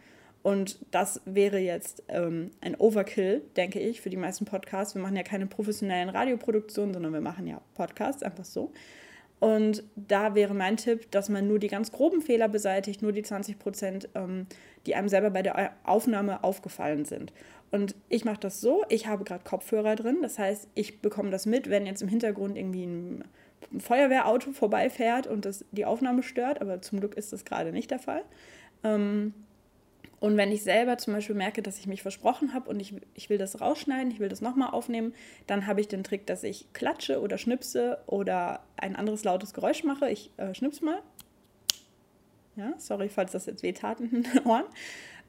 Und 0.43 0.79
das 0.91 1.21
wäre 1.27 1.59
jetzt 1.59 2.03
ähm, 2.09 2.51
ein 2.63 2.75
Overkill, 2.75 3.43
denke 3.57 3.79
ich, 3.79 4.01
für 4.01 4.09
die 4.09 4.17
meisten 4.17 4.47
Podcasts. 4.47 4.95
Wir 4.95 5.03
machen 5.03 5.17
ja 5.17 5.23
keine 5.23 5.47
professionellen 5.47 6.09
Radioproduktionen, 6.09 6.95
sondern 6.95 7.13
wir 7.13 7.21
machen 7.21 7.47
ja 7.47 7.61
Podcasts, 7.75 8.23
einfach 8.23 8.45
so. 8.45 8.73
Und 9.39 9.85
da 9.97 10.35
wäre 10.35 10.55
mein 10.55 10.77
Tipp, 10.77 11.11
dass 11.11 11.29
man 11.29 11.49
nur 11.49 11.59
die 11.59 11.69
ganz 11.69 11.93
groben 11.93 12.21
Fehler 12.21 12.49
beseitigt, 12.49 13.03
nur 13.03 13.13
die 13.13 13.23
20 13.23 13.59
Prozent, 13.59 14.09
ähm, 14.15 14.47
die 14.87 14.95
einem 14.95 15.09
selber 15.09 15.31
bei 15.31 15.43
der 15.43 15.73
Aufnahme 15.83 16.45
aufgefallen 16.45 17.05
sind. 17.05 17.33
Und 17.71 17.95
ich 18.09 18.25
mache 18.25 18.41
das 18.41 18.61
so, 18.61 18.85
ich 18.89 19.07
habe 19.07 19.25
gerade 19.25 19.45
Kopfhörer 19.45 19.97
drin, 19.97 20.19
das 20.23 20.39
heißt, 20.39 20.69
ich 20.75 21.01
bekomme 21.01 21.31
das 21.31 21.47
mit, 21.47 21.71
wenn 21.71 21.87
jetzt 21.87 22.03
im 22.03 22.09
Hintergrund 22.09 22.57
irgendwie 22.57 22.85
ein 22.85 23.25
Feuerwehrauto 23.79 24.53
vorbeifährt 24.53 25.27
und 25.27 25.45
das 25.45 25.65
die 25.71 25.85
Aufnahme 25.85 26.23
stört, 26.23 26.61
aber 26.61 26.83
zum 26.83 27.01
Glück 27.01 27.15
ist 27.15 27.33
das 27.33 27.45
gerade 27.45 27.73
nicht 27.73 27.91
der 27.91 28.01
Fall. 28.01 28.25
Ähm, 28.83 29.35
Und 30.21 30.37
wenn 30.37 30.53
ich 30.53 30.63
selber 30.63 30.99
zum 30.99 31.15
Beispiel 31.15 31.35
merke, 31.35 31.63
dass 31.63 31.79
ich 31.79 31.87
mich 31.87 32.03
versprochen 32.03 32.53
habe 32.53 32.69
und 32.69 32.79
ich, 32.79 32.95
ich 33.15 33.31
will 33.31 33.39
das 33.39 33.61
rausschneiden, 33.61 34.13
ich 34.13 34.21
will 34.21 34.29
das 34.29 34.43
nochmal 34.43 34.71
aufnehmen, 34.71 35.15
dann 35.47 35.67
habe 35.67 35.81
ich 35.81 35.89
den 35.89 36.05
Trick, 36.05 36.27
dass 36.27 36.45
ich 36.45 36.71
klatsche 36.75 37.21
oder 37.21 37.39
schnipse 37.39 37.99
oder 38.07 38.63
ein 38.77 38.97
anderes 38.97 39.25
lautes 39.25 39.55
Geräusch 39.55 39.83
mache. 39.83 40.11
Ich 40.11 40.31
äh, 40.37 40.55
schnips 40.55 40.83
mal. 40.83 41.01
Ja, 42.57 42.75
sorry, 42.77 43.09
falls 43.09 43.33
das 43.33 43.47
jetzt 43.47 43.63
wehtat 43.63 44.01
in 44.01 44.23
den 44.23 44.27
Ohren. 44.45 44.65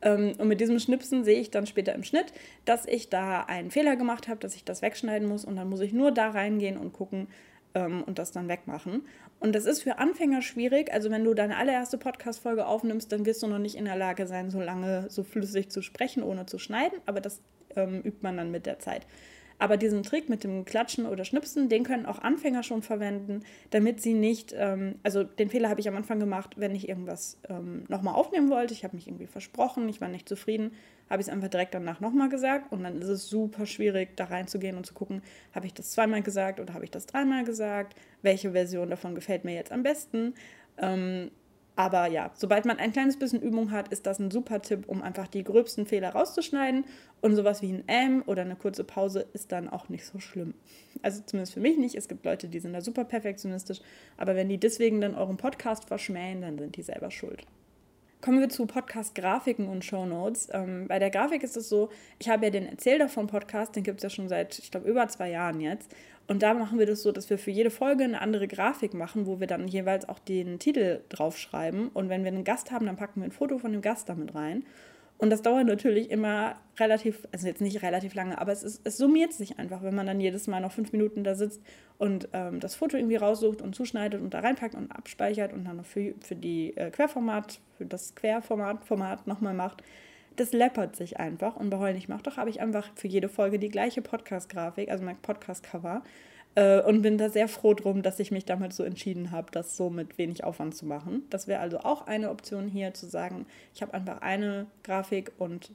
Ähm, 0.01 0.33
und 0.37 0.49
mit 0.49 0.59
diesem 0.59 0.77
Schnipsen 0.77 1.23
sehe 1.23 1.39
ich 1.39 1.51
dann 1.51 1.67
später 1.67 1.93
im 1.93 2.03
Schnitt, 2.03 2.33
dass 2.65 2.85
ich 2.85 3.09
da 3.09 3.41
einen 3.43 3.71
Fehler 3.71 3.95
gemacht 3.95 4.27
habe, 4.27 4.41
dass 4.41 4.55
ich 4.55 4.65
das 4.65 4.81
wegschneiden 4.81 5.27
muss 5.27 5.45
und 5.45 5.55
dann 5.55 5.69
muss 5.69 5.79
ich 5.79 5.93
nur 5.93 6.11
da 6.11 6.31
reingehen 6.31 6.77
und 6.77 6.91
gucken, 6.91 7.27
ähm, 7.75 8.03
und 8.03 8.19
das 8.19 8.31
dann 8.31 8.47
wegmachen. 8.47 9.05
Und 9.39 9.53
das 9.53 9.65
ist 9.65 9.81
für 9.81 9.97
Anfänger 9.97 10.41
schwierig. 10.41 10.93
Also 10.93 11.09
wenn 11.09 11.23
du 11.23 11.33
deine 11.33 11.57
allererste 11.57 11.97
Podcast-Folge 11.97 12.65
aufnimmst, 12.65 13.11
dann 13.11 13.25
wirst 13.25 13.41
du 13.43 13.47
noch 13.47 13.59
nicht 13.59 13.75
in 13.75 13.85
der 13.85 13.95
Lage 13.95 14.27
sein, 14.27 14.51
so 14.51 14.59
lange 14.59 15.09
so 15.09 15.23
flüssig 15.23 15.69
zu 15.69 15.81
sprechen, 15.81 16.23
ohne 16.23 16.45
zu 16.45 16.59
schneiden. 16.59 16.99
Aber 17.05 17.21
das 17.21 17.41
ähm, 17.75 18.01
übt 18.03 18.19
man 18.21 18.37
dann 18.37 18.51
mit 18.51 18.65
der 18.65 18.79
Zeit. 18.79 19.05
Aber 19.61 19.77
diesen 19.77 20.01
Trick 20.01 20.27
mit 20.27 20.43
dem 20.43 20.65
Klatschen 20.65 21.05
oder 21.05 21.23
Schnipsen, 21.23 21.69
den 21.69 21.83
können 21.83 22.07
auch 22.07 22.17
Anfänger 22.17 22.63
schon 22.63 22.81
verwenden, 22.81 23.41
damit 23.69 24.01
sie 24.01 24.15
nicht, 24.15 24.55
ähm, 24.57 24.95
also 25.03 25.23
den 25.23 25.51
Fehler 25.51 25.69
habe 25.69 25.79
ich 25.79 25.87
am 25.87 25.95
Anfang 25.95 26.19
gemacht, 26.19 26.55
wenn 26.57 26.73
ich 26.73 26.89
irgendwas 26.89 27.37
ähm, 27.47 27.83
nochmal 27.87 28.15
aufnehmen 28.15 28.49
wollte. 28.49 28.73
Ich 28.73 28.83
habe 28.83 28.95
mich 28.95 29.07
irgendwie 29.07 29.27
versprochen, 29.27 29.87
ich 29.87 30.01
war 30.01 30.07
nicht 30.07 30.27
zufrieden, 30.27 30.71
habe 31.11 31.21
ich 31.21 31.27
es 31.27 31.31
einfach 31.31 31.49
direkt 31.49 31.75
danach 31.75 31.99
nochmal 31.99 32.27
gesagt 32.27 32.71
und 32.71 32.81
dann 32.81 32.99
ist 32.99 33.07
es 33.07 33.29
super 33.29 33.67
schwierig, 33.67 34.17
da 34.17 34.23
reinzugehen 34.23 34.77
und 34.77 34.87
zu 34.87 34.95
gucken, 34.95 35.21
habe 35.53 35.67
ich 35.67 35.75
das 35.75 35.91
zweimal 35.91 36.23
gesagt 36.23 36.59
oder 36.59 36.73
habe 36.73 36.85
ich 36.85 36.89
das 36.89 37.05
dreimal 37.05 37.43
gesagt, 37.43 37.95
welche 38.23 38.53
Version 38.53 38.89
davon 38.89 39.13
gefällt 39.13 39.45
mir 39.45 39.53
jetzt 39.53 39.71
am 39.71 39.83
besten. 39.83 40.33
Ähm, 40.79 41.29
aber 41.75 42.07
ja, 42.07 42.31
sobald 42.35 42.65
man 42.65 42.77
ein 42.77 42.91
kleines 42.91 43.17
bisschen 43.17 43.41
Übung 43.41 43.71
hat, 43.71 43.87
ist 43.89 44.05
das 44.05 44.19
ein 44.19 44.29
super 44.29 44.61
Tipp, 44.61 44.83
um 44.87 45.01
einfach 45.01 45.27
die 45.27 45.43
gröbsten 45.43 45.85
Fehler 45.85 46.09
rauszuschneiden. 46.09 46.85
Und 47.21 47.35
sowas 47.35 47.61
wie 47.61 47.71
ein 47.71 47.87
M 47.87 48.23
oder 48.25 48.41
eine 48.41 48.55
kurze 48.55 48.83
Pause 48.83 49.25
ist 49.33 49.51
dann 49.51 49.69
auch 49.69 49.87
nicht 49.87 50.05
so 50.05 50.19
schlimm. 50.19 50.53
Also 51.01 51.21
zumindest 51.25 51.53
für 51.53 51.61
mich 51.61 51.77
nicht. 51.77 51.95
Es 51.95 52.07
gibt 52.07 52.25
Leute, 52.25 52.49
die 52.49 52.59
sind 52.59 52.73
da 52.73 52.81
super 52.81 53.05
perfektionistisch. 53.05 53.79
Aber 54.17 54.35
wenn 54.35 54.49
die 54.49 54.57
deswegen 54.57 54.99
dann 54.99 55.15
euren 55.15 55.37
Podcast 55.37 55.85
verschmähen, 55.85 56.41
dann 56.41 56.57
sind 56.57 56.75
die 56.75 56.83
selber 56.83 57.09
schuld. 57.09 57.45
Kommen 58.21 58.39
wir 58.39 58.49
zu 58.49 58.67
Podcast-Grafiken 58.67 59.67
und 59.67 59.83
Shownotes. 59.83 60.49
Ähm, 60.51 60.87
bei 60.87 60.99
der 60.99 61.09
Grafik 61.09 61.41
ist 61.41 61.57
es 61.57 61.69
so, 61.69 61.89
ich 62.19 62.29
habe 62.29 62.45
ja 62.45 62.51
den 62.51 62.67
Erzähl 62.67 62.99
davon 62.99 63.25
Podcast, 63.25 63.75
den 63.75 63.83
gibt 63.83 63.97
es 63.97 64.03
ja 64.03 64.09
schon 64.11 64.29
seit, 64.29 64.59
ich 64.59 64.69
glaube, 64.69 64.87
über 64.87 65.07
zwei 65.07 65.31
Jahren 65.31 65.59
jetzt. 65.59 65.95
Und 66.31 66.43
da 66.43 66.53
machen 66.53 66.79
wir 66.79 66.85
das 66.85 67.03
so, 67.03 67.11
dass 67.11 67.29
wir 67.29 67.37
für 67.37 67.51
jede 67.51 67.69
Folge 67.69 68.05
eine 68.05 68.21
andere 68.21 68.47
Grafik 68.47 68.93
machen, 68.93 69.25
wo 69.25 69.41
wir 69.41 69.47
dann 69.47 69.67
jeweils 69.67 70.07
auch 70.07 70.17
den 70.17 70.59
Titel 70.59 71.01
draufschreiben. 71.09 71.89
Und 71.89 72.07
wenn 72.07 72.23
wir 72.23 72.29
einen 72.29 72.45
Gast 72.45 72.71
haben, 72.71 72.85
dann 72.85 72.95
packen 72.95 73.19
wir 73.19 73.25
ein 73.25 73.33
Foto 73.33 73.57
von 73.57 73.73
dem 73.73 73.81
Gast 73.81 74.07
damit 74.07 74.33
rein. 74.33 74.63
Und 75.17 75.29
das 75.29 75.41
dauert 75.41 75.67
natürlich 75.67 76.09
immer 76.09 76.55
relativ, 76.79 77.27
also 77.33 77.47
jetzt 77.47 77.59
nicht 77.59 77.81
relativ 77.81 78.15
lange, 78.15 78.39
aber 78.39 78.53
es, 78.53 78.63
ist, 78.63 78.79
es 78.85 78.95
summiert 78.95 79.33
sich 79.33 79.59
einfach, 79.59 79.83
wenn 79.83 79.93
man 79.93 80.07
dann 80.07 80.21
jedes 80.21 80.47
Mal 80.47 80.61
noch 80.61 80.71
fünf 80.71 80.93
Minuten 80.93 81.25
da 81.25 81.35
sitzt 81.35 81.61
und 81.97 82.29
ähm, 82.31 82.61
das 82.61 82.75
Foto 82.75 82.95
irgendwie 82.95 83.17
raussucht 83.17 83.61
und 83.61 83.75
zuschneidet 83.75 84.21
und 84.21 84.33
da 84.33 84.39
reinpackt 84.39 84.75
und 84.75 84.89
abspeichert 84.89 85.51
und 85.51 85.65
dann 85.65 85.75
noch 85.75 85.85
für, 85.85 86.13
für 86.21 86.37
die 86.37 86.77
äh, 86.77 86.91
Querformat, 86.91 87.59
für 87.77 87.85
das 87.85 88.15
Querformat 88.15 88.85
Format 88.85 89.27
nochmal 89.27 89.53
macht. 89.53 89.83
Das 90.35 90.53
läppert 90.53 90.95
sich 90.95 91.19
einfach. 91.19 91.55
Und 91.55 91.69
bei 91.69 91.77
Heul 91.77 91.93
nicht 91.93 92.09
macht 92.09 92.27
doch, 92.27 92.37
habe 92.37 92.49
ich 92.49 92.61
einfach 92.61 92.89
für 92.95 93.07
jede 93.07 93.29
Folge 93.29 93.59
die 93.59 93.69
gleiche 93.69 94.01
Podcast-Grafik, 94.01 94.89
also 94.89 95.03
mein 95.03 95.17
Podcast-Cover. 95.17 96.03
Äh, 96.55 96.81
und 96.81 97.01
bin 97.01 97.17
da 97.17 97.29
sehr 97.29 97.47
froh 97.47 97.73
drum, 97.73 98.01
dass 98.01 98.19
ich 98.19 98.31
mich 98.31 98.45
damals 98.45 98.75
so 98.75 98.83
entschieden 98.83 99.31
habe, 99.31 99.51
das 99.51 99.77
so 99.77 99.89
mit 99.89 100.17
wenig 100.17 100.43
Aufwand 100.43 100.75
zu 100.75 100.85
machen. 100.85 101.23
Das 101.29 101.47
wäre 101.47 101.61
also 101.61 101.79
auch 101.79 102.07
eine 102.07 102.29
Option 102.29 102.67
hier, 102.67 102.93
zu 102.93 103.07
sagen, 103.07 103.45
ich 103.73 103.81
habe 103.81 103.93
einfach 103.93 104.21
eine 104.21 104.67
Grafik 104.83 105.31
und 105.37 105.71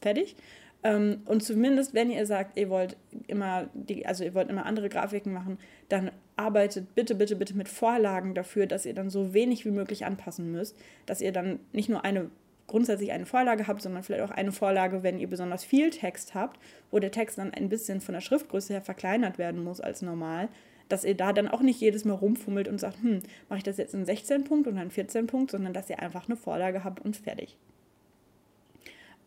fertig. 0.00 0.36
Ähm, 0.82 1.22
und 1.26 1.42
zumindest, 1.42 1.94
wenn 1.94 2.10
ihr 2.10 2.26
sagt, 2.26 2.58
ihr 2.58 2.70
wollt 2.70 2.96
immer 3.26 3.68
die, 3.74 4.06
also 4.06 4.24
ihr 4.24 4.34
wollt 4.34 4.48
immer 4.48 4.66
andere 4.66 4.88
Grafiken 4.88 5.32
machen, 5.32 5.58
dann 5.88 6.10
arbeitet 6.36 6.94
bitte, 6.94 7.14
bitte, 7.14 7.36
bitte 7.36 7.56
mit 7.56 7.68
Vorlagen 7.68 8.34
dafür, 8.34 8.66
dass 8.66 8.86
ihr 8.86 8.94
dann 8.94 9.10
so 9.10 9.34
wenig 9.34 9.64
wie 9.64 9.70
möglich 9.70 10.06
anpassen 10.06 10.52
müsst, 10.52 10.78
dass 11.06 11.20
ihr 11.20 11.32
dann 11.32 11.58
nicht 11.72 11.88
nur 11.88 12.04
eine 12.04 12.30
grundsätzlich 12.66 13.12
eine 13.12 13.26
Vorlage 13.26 13.66
habt, 13.66 13.82
sondern 13.82 14.02
vielleicht 14.02 14.24
auch 14.24 14.30
eine 14.30 14.52
Vorlage, 14.52 15.02
wenn 15.02 15.18
ihr 15.18 15.28
besonders 15.28 15.64
viel 15.64 15.90
Text 15.90 16.34
habt, 16.34 16.58
wo 16.90 16.98
der 16.98 17.10
Text 17.10 17.38
dann 17.38 17.52
ein 17.54 17.68
bisschen 17.68 18.00
von 18.00 18.14
der 18.14 18.20
Schriftgröße 18.20 18.72
her 18.72 18.82
verkleinert 18.82 19.38
werden 19.38 19.62
muss 19.62 19.80
als 19.80 20.02
normal, 20.02 20.48
dass 20.88 21.04
ihr 21.04 21.14
da 21.14 21.32
dann 21.32 21.48
auch 21.48 21.62
nicht 21.62 21.80
jedes 21.80 22.04
Mal 22.04 22.14
rumfummelt 22.14 22.68
und 22.68 22.78
sagt, 22.78 23.02
hm, 23.02 23.20
mache 23.48 23.58
ich 23.58 23.64
das 23.64 23.76
jetzt 23.76 23.94
in 23.94 24.04
16 24.04 24.44
Punkt 24.44 24.68
oder 24.68 24.82
in 24.82 24.90
14 24.90 25.26
Punkt, 25.26 25.50
sondern 25.50 25.72
dass 25.72 25.90
ihr 25.90 26.00
einfach 26.00 26.28
eine 26.28 26.36
Vorlage 26.36 26.84
habt 26.84 27.04
und 27.04 27.16
fertig. 27.16 27.56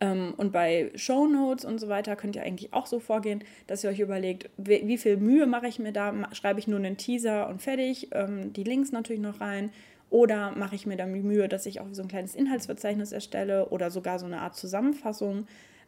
Ähm, 0.01 0.33
und 0.37 0.51
bei 0.51 0.91
Show 0.95 1.27
Notes 1.27 1.65
und 1.65 1.79
so 1.79 1.89
weiter 1.89 2.15
könnt 2.15 2.35
ihr 2.35 2.43
eigentlich 2.43 2.73
auch 2.73 2.85
so 2.85 2.99
vorgehen, 2.99 3.43
dass 3.67 3.83
ihr 3.83 3.89
euch 3.89 3.99
überlegt, 3.99 4.49
wie, 4.57 4.97
viel 4.97 5.17
Mühe 5.17 5.45
mache 5.45 5.67
ich 5.67 5.79
mir 5.79 5.91
da? 5.91 6.13
Schreibe 6.33 6.59
ich 6.59 6.67
nur 6.67 6.79
einen 6.79 6.97
Teaser 6.97 7.49
und 7.49 7.61
fertig, 7.61 8.09
ähm, 8.13 8.53
die 8.53 8.63
Links 8.63 8.91
natürlich 8.91 9.21
noch 9.21 9.41
rein 9.41 9.71
oder 10.09 10.51
mache 10.51 10.75
ich 10.75 10.85
mir 10.85 10.97
dann 10.97 11.13
die 11.13 11.21
Mühe, 11.21 11.47
dass 11.47 11.65
ich 11.65 11.79
auch 11.79 11.87
so 11.91 12.01
ein 12.01 12.07
kleines 12.07 12.35
Inhaltsverzeichnis 12.35 13.11
erstelle 13.11 13.69
oder 13.69 13.91
sogar 13.91 14.19
so 14.19 14.25
eine 14.25 14.41
Art 14.41 14.55
Zusammenfassung. 14.55 15.47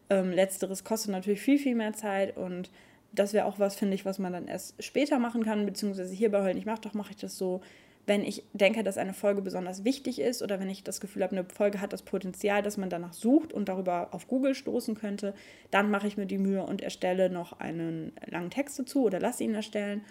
Ähm, 0.09 0.31
letzteres 0.31 0.83
kostet 0.83 1.11
natürlich 1.11 1.41
viel, 1.41 1.57
viel 1.57 1.75
mehr 1.75 1.93
Zeit 1.93 2.37
und 2.37 2.69
das 3.13 3.33
wäre 3.33 3.45
auch 3.45 3.59
was, 3.59 3.75
finde 3.75 3.95
ich, 3.95 4.05
was 4.05 4.19
man 4.19 4.33
dann 4.33 4.47
erst 4.47 4.81
später 4.83 5.19
machen 5.19 5.43
kann, 5.43 5.65
beziehungsweise 5.65 6.13
hier 6.13 6.31
bei 6.31 6.41
Heulen 6.41 6.57
ich 6.57 6.65
mache 6.65 6.81
doch, 6.81 6.93
mache 6.93 7.11
ich 7.11 7.17
das 7.17 7.37
so, 7.37 7.61
wenn 8.07 8.23
ich 8.23 8.43
denke, 8.53 8.83
dass 8.83 8.97
eine 8.97 9.13
Folge 9.13 9.41
besonders 9.41 9.83
wichtig 9.83 10.19
ist 10.19 10.41
oder 10.41 10.59
wenn 10.59 10.69
ich 10.69 10.83
das 10.83 11.01
Gefühl 11.01 11.23
habe, 11.23 11.35
eine 11.35 11.45
Folge 11.45 11.81
hat 11.81 11.93
das 11.93 12.01
Potenzial, 12.01 12.63
dass 12.63 12.77
man 12.77 12.89
danach 12.89 13.13
sucht 13.13 13.53
und 13.53 13.69
darüber 13.69 14.09
auf 14.11 14.27
Google 14.27 14.55
stoßen 14.55 14.95
könnte, 14.95 15.33
dann 15.69 15.91
mache 15.91 16.07
ich 16.07 16.17
mir 16.17 16.25
die 16.25 16.37
Mühe 16.37 16.63
und 16.63 16.81
erstelle 16.81 17.29
noch 17.29 17.59
einen 17.59 18.13
langen 18.25 18.49
Text 18.49 18.79
dazu 18.79 19.03
oder 19.03 19.19
lasse 19.19 19.43
ihn 19.43 19.53
erstellen 19.53 20.01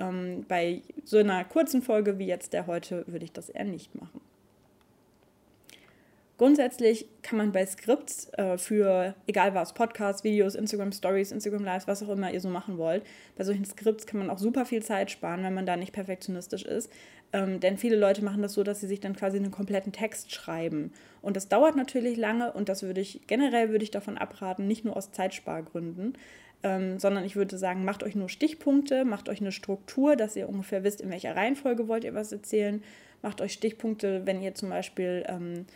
ähm, 0.00 0.44
bei 0.48 0.82
so 1.04 1.18
einer 1.18 1.44
kurzen 1.44 1.82
Folge 1.82 2.18
wie 2.18 2.26
jetzt 2.26 2.52
der 2.52 2.66
heute 2.66 3.04
würde 3.06 3.24
ich 3.24 3.32
das 3.32 3.48
eher 3.48 3.64
nicht 3.64 3.94
machen. 3.94 4.20
Grundsätzlich 6.38 7.08
kann 7.22 7.36
man 7.36 7.50
bei 7.50 7.66
Skripts 7.66 8.32
äh, 8.34 8.58
für, 8.58 9.16
egal 9.26 9.56
was, 9.56 9.74
Podcasts, 9.74 10.22
Videos, 10.22 10.54
Instagram 10.54 10.92
Stories, 10.92 11.32
Instagram 11.32 11.64
Lives, 11.64 11.88
was 11.88 12.00
auch 12.00 12.10
immer 12.10 12.32
ihr 12.32 12.40
so 12.40 12.48
machen 12.48 12.78
wollt, 12.78 13.02
bei 13.36 13.42
solchen 13.42 13.64
Skripts 13.64 14.06
kann 14.06 14.20
man 14.20 14.30
auch 14.30 14.38
super 14.38 14.64
viel 14.64 14.80
Zeit 14.80 15.10
sparen, 15.10 15.42
wenn 15.42 15.52
man 15.52 15.66
da 15.66 15.76
nicht 15.76 15.92
perfektionistisch 15.92 16.64
ist. 16.64 16.92
Ähm, 17.32 17.58
denn 17.58 17.76
viele 17.76 17.96
Leute 17.96 18.22
machen 18.22 18.40
das 18.40 18.54
so, 18.54 18.62
dass 18.62 18.80
sie 18.80 18.86
sich 18.86 19.00
dann 19.00 19.16
quasi 19.16 19.36
einen 19.36 19.50
kompletten 19.50 19.92
Text 19.92 20.32
schreiben. 20.32 20.92
Und 21.22 21.36
das 21.36 21.48
dauert 21.48 21.74
natürlich 21.74 22.16
lange 22.16 22.52
und 22.52 22.68
das 22.68 22.84
würde 22.84 23.00
ich, 23.00 23.22
generell 23.26 23.70
würde 23.70 23.82
ich 23.82 23.90
davon 23.90 24.16
abraten, 24.16 24.68
nicht 24.68 24.84
nur 24.84 24.96
aus 24.96 25.10
Zeitspargründen 25.10 26.16
ähm, 26.62 26.98
sondern 26.98 27.24
ich 27.24 27.36
würde 27.36 27.56
sagen, 27.56 27.84
macht 27.84 28.02
euch 28.02 28.14
nur 28.14 28.28
Stichpunkte, 28.28 29.04
macht 29.04 29.28
euch 29.28 29.40
eine 29.40 29.52
Struktur, 29.52 30.16
dass 30.16 30.36
ihr 30.36 30.48
ungefähr 30.48 30.84
wisst, 30.84 31.00
in 31.00 31.10
welcher 31.10 31.36
Reihenfolge 31.36 31.88
wollt 31.88 32.04
ihr 32.04 32.14
was 32.14 32.32
erzählen. 32.32 32.82
Macht 33.22 33.40
euch 33.40 33.52
Stichpunkte, 33.52 34.22
wenn 34.24 34.42
ihr 34.42 34.54
zum 34.54 34.68
Beispiel 34.68 35.24
ähm, 35.28 35.66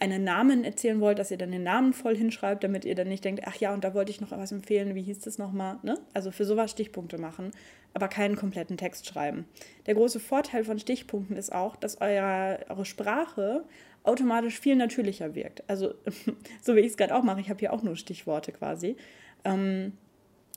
einen 0.00 0.24
Namen 0.24 0.64
erzählen 0.64 1.00
wollt, 1.00 1.18
dass 1.18 1.30
ihr 1.30 1.36
dann 1.36 1.52
den 1.52 1.62
Namen 1.62 1.92
voll 1.92 2.16
hinschreibt, 2.16 2.64
damit 2.64 2.86
ihr 2.86 2.94
dann 2.94 3.08
nicht 3.08 3.24
denkt, 3.24 3.42
ach 3.46 3.56
ja, 3.56 3.72
und 3.74 3.84
da 3.84 3.92
wollte 3.92 4.10
ich 4.10 4.20
noch 4.20 4.30
was 4.30 4.50
empfehlen, 4.50 4.94
wie 4.94 5.02
hieß 5.02 5.20
das 5.20 5.36
nochmal? 5.36 5.78
Ne? 5.82 5.98
Also 6.14 6.30
für 6.30 6.46
sowas 6.46 6.70
Stichpunkte 6.70 7.18
machen, 7.18 7.50
aber 7.92 8.08
keinen 8.08 8.36
kompletten 8.36 8.78
Text 8.78 9.06
schreiben. 9.06 9.44
Der 9.86 9.94
große 9.94 10.18
Vorteil 10.18 10.64
von 10.64 10.78
Stichpunkten 10.78 11.36
ist 11.36 11.52
auch, 11.52 11.76
dass 11.76 12.00
eure, 12.00 12.60
eure 12.70 12.86
Sprache 12.86 13.64
automatisch 14.02 14.58
viel 14.58 14.76
natürlicher 14.76 15.34
wirkt. 15.34 15.62
Also 15.68 15.94
so 16.62 16.76
wie 16.76 16.80
ich 16.80 16.92
es 16.92 16.96
gerade 16.96 17.14
auch 17.14 17.22
mache, 17.22 17.40
ich 17.40 17.50
habe 17.50 17.60
hier 17.60 17.72
auch 17.74 17.82
nur 17.82 17.96
Stichworte 17.96 18.52
quasi. 18.52 18.96
Ähm, 19.44 19.92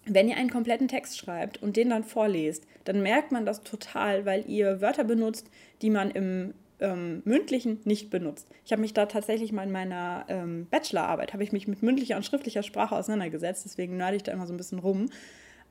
wenn 0.05 0.27
ihr 0.27 0.37
einen 0.37 0.49
kompletten 0.49 0.87
Text 0.87 1.17
schreibt 1.17 1.61
und 1.61 1.77
den 1.77 1.89
dann 1.89 2.03
vorlest, 2.03 2.65
dann 2.83 3.01
merkt 3.01 3.31
man 3.31 3.45
das 3.45 3.63
total, 3.63 4.25
weil 4.25 4.49
ihr 4.49 4.81
Wörter 4.81 5.03
benutzt, 5.03 5.49
die 5.81 5.89
man 5.89 6.11
im 6.11 6.53
ähm, 6.79 7.21
mündlichen 7.25 7.79
nicht 7.85 8.09
benutzt. 8.09 8.47
Ich 8.65 8.71
habe 8.71 8.81
mich 8.81 8.93
da 8.93 9.05
tatsächlich 9.05 9.51
mal 9.53 9.63
in 9.63 9.71
meiner 9.71 10.25
ähm, 10.27 10.67
Bachelorarbeit, 10.69 11.33
habe 11.33 11.43
ich 11.43 11.53
mich 11.53 11.67
mit 11.67 11.81
mündlicher 11.81 12.17
und 12.17 12.25
schriftlicher 12.25 12.63
Sprache 12.63 12.95
auseinandergesetzt, 12.95 13.63
deswegen 13.65 13.97
nörde 13.97 14.17
ich 14.17 14.23
da 14.23 14.31
immer 14.31 14.47
so 14.47 14.53
ein 14.53 14.57
bisschen 14.57 14.79
rum. 14.79 15.09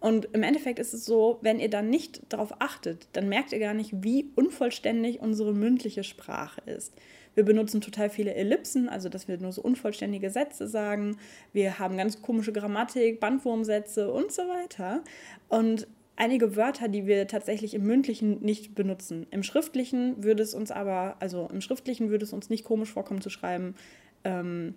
Und 0.03 0.25
im 0.33 0.43
Endeffekt 0.43 0.81
ist 0.81 0.95
es 0.95 1.05
so, 1.05 1.39
wenn 1.43 1.61
ihr 1.61 1.71
dann 1.71 1.89
nicht 1.89 2.23
darauf 2.29 2.61
achtet, 2.61 3.07
dann 3.13 3.29
merkt 3.29 3.53
ihr 3.53 3.61
gar 3.61 3.73
nicht, 3.73 4.03
wie 4.03 4.33
unvollständig 4.35 5.21
unsere 5.21 5.55
mündliche 5.55 6.03
Sprache 6.03 6.61
ist. 6.67 6.93
Wir 7.37 7.45
benutzen 7.45 7.81
total 7.81 8.11
viele 8.11 8.35
Ellipsen, 8.35 8.89
also 8.89 9.09
dass 9.09 9.29
wir 9.29 9.39
nur 9.39 9.53
so 9.53 9.63
unvollständige 9.63 10.29
Sätze 10.29 10.67
sagen. 10.67 11.19
Wir 11.53 11.79
haben 11.79 11.97
ganz 11.97 12.21
komische 12.21 12.53
Grammatik, 12.53 13.21
Bandwurmsätze 13.21 14.13
und 14.13 14.33
so 14.33 14.43
weiter. 14.43 15.05
Und 15.49 15.87
einige 16.17 16.57
Wörter, 16.57 16.89
die 16.89 17.07
wir 17.07 17.29
tatsächlich 17.29 17.73
im 17.73 17.85
mündlichen 17.85 18.41
nicht 18.43 18.75
benutzen. 18.75 19.29
Im 19.31 19.45
schriftlichen 19.45 20.25
würde 20.25 20.43
es 20.43 20.53
uns 20.53 20.73
aber, 20.73 21.15
also 21.21 21.49
im 21.53 21.61
schriftlichen 21.61 22.11
würde 22.11 22.25
es 22.25 22.33
uns 22.33 22.51
nicht 22.51 22.65
komisch 22.65 22.91
vorkommen 22.91 23.21
zu 23.21 23.31
schreiben, 23.31 23.77
ähm, 24.25 24.75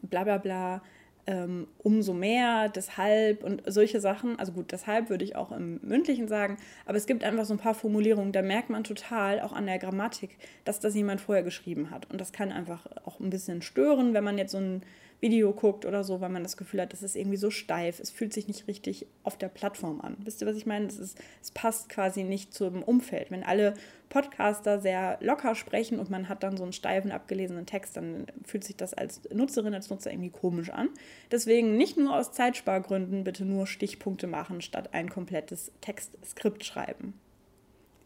bla 0.00 0.24
bla 0.24 0.38
bla, 0.38 0.82
ähm, 1.26 1.68
umso 1.78 2.12
mehr, 2.14 2.68
deshalb 2.68 3.44
und 3.44 3.62
solche 3.66 4.00
Sachen. 4.00 4.38
Also 4.38 4.52
gut, 4.52 4.72
deshalb 4.72 5.08
würde 5.08 5.24
ich 5.24 5.36
auch 5.36 5.52
im 5.52 5.78
mündlichen 5.82 6.28
sagen, 6.28 6.56
aber 6.84 6.96
es 6.96 7.06
gibt 7.06 7.24
einfach 7.24 7.44
so 7.44 7.54
ein 7.54 7.58
paar 7.58 7.74
Formulierungen, 7.74 8.32
da 8.32 8.42
merkt 8.42 8.70
man 8.70 8.84
total 8.84 9.40
auch 9.40 9.52
an 9.52 9.66
der 9.66 9.78
Grammatik, 9.78 10.36
dass 10.64 10.80
das 10.80 10.94
jemand 10.94 11.20
vorher 11.20 11.44
geschrieben 11.44 11.90
hat. 11.90 12.10
Und 12.10 12.20
das 12.20 12.32
kann 12.32 12.50
einfach 12.50 12.86
auch 13.04 13.20
ein 13.20 13.30
bisschen 13.30 13.62
stören, 13.62 14.14
wenn 14.14 14.24
man 14.24 14.38
jetzt 14.38 14.52
so 14.52 14.58
ein 14.58 14.82
Video 15.22 15.52
guckt 15.52 15.86
oder 15.86 16.02
so, 16.02 16.20
weil 16.20 16.30
man 16.30 16.42
das 16.42 16.56
Gefühl 16.56 16.82
hat, 16.82 16.92
das 16.92 17.02
ist 17.04 17.14
irgendwie 17.14 17.36
so 17.36 17.50
steif, 17.50 18.00
es 18.00 18.10
fühlt 18.10 18.32
sich 18.32 18.48
nicht 18.48 18.66
richtig 18.66 19.06
auf 19.22 19.38
der 19.38 19.48
Plattform 19.48 20.00
an. 20.00 20.16
Wisst 20.24 20.42
ihr, 20.42 20.48
was 20.48 20.56
ich 20.56 20.66
meine? 20.66 20.86
Es, 20.86 20.98
ist, 20.98 21.16
es 21.40 21.52
passt 21.52 21.88
quasi 21.88 22.24
nicht 22.24 22.52
zum 22.52 22.82
Umfeld. 22.82 23.30
Wenn 23.30 23.44
alle 23.44 23.74
Podcaster 24.08 24.80
sehr 24.80 25.18
locker 25.20 25.54
sprechen 25.54 26.00
und 26.00 26.10
man 26.10 26.28
hat 26.28 26.42
dann 26.42 26.56
so 26.56 26.64
einen 26.64 26.72
steifen, 26.72 27.12
abgelesenen 27.12 27.66
Text, 27.66 27.96
dann 27.96 28.26
fühlt 28.44 28.64
sich 28.64 28.76
das 28.76 28.94
als 28.94 29.20
Nutzerin, 29.32 29.74
als 29.74 29.90
Nutzer 29.90 30.10
irgendwie 30.10 30.30
komisch 30.30 30.70
an. 30.70 30.88
Deswegen 31.30 31.76
nicht 31.76 31.96
nur 31.96 32.16
aus 32.16 32.32
Zeitspargründen 32.32 33.22
bitte 33.22 33.44
nur 33.44 33.68
Stichpunkte 33.68 34.26
machen, 34.26 34.60
statt 34.60 34.92
ein 34.92 35.08
komplettes 35.08 35.70
Textskript 35.80 36.64
schreiben. 36.64 37.14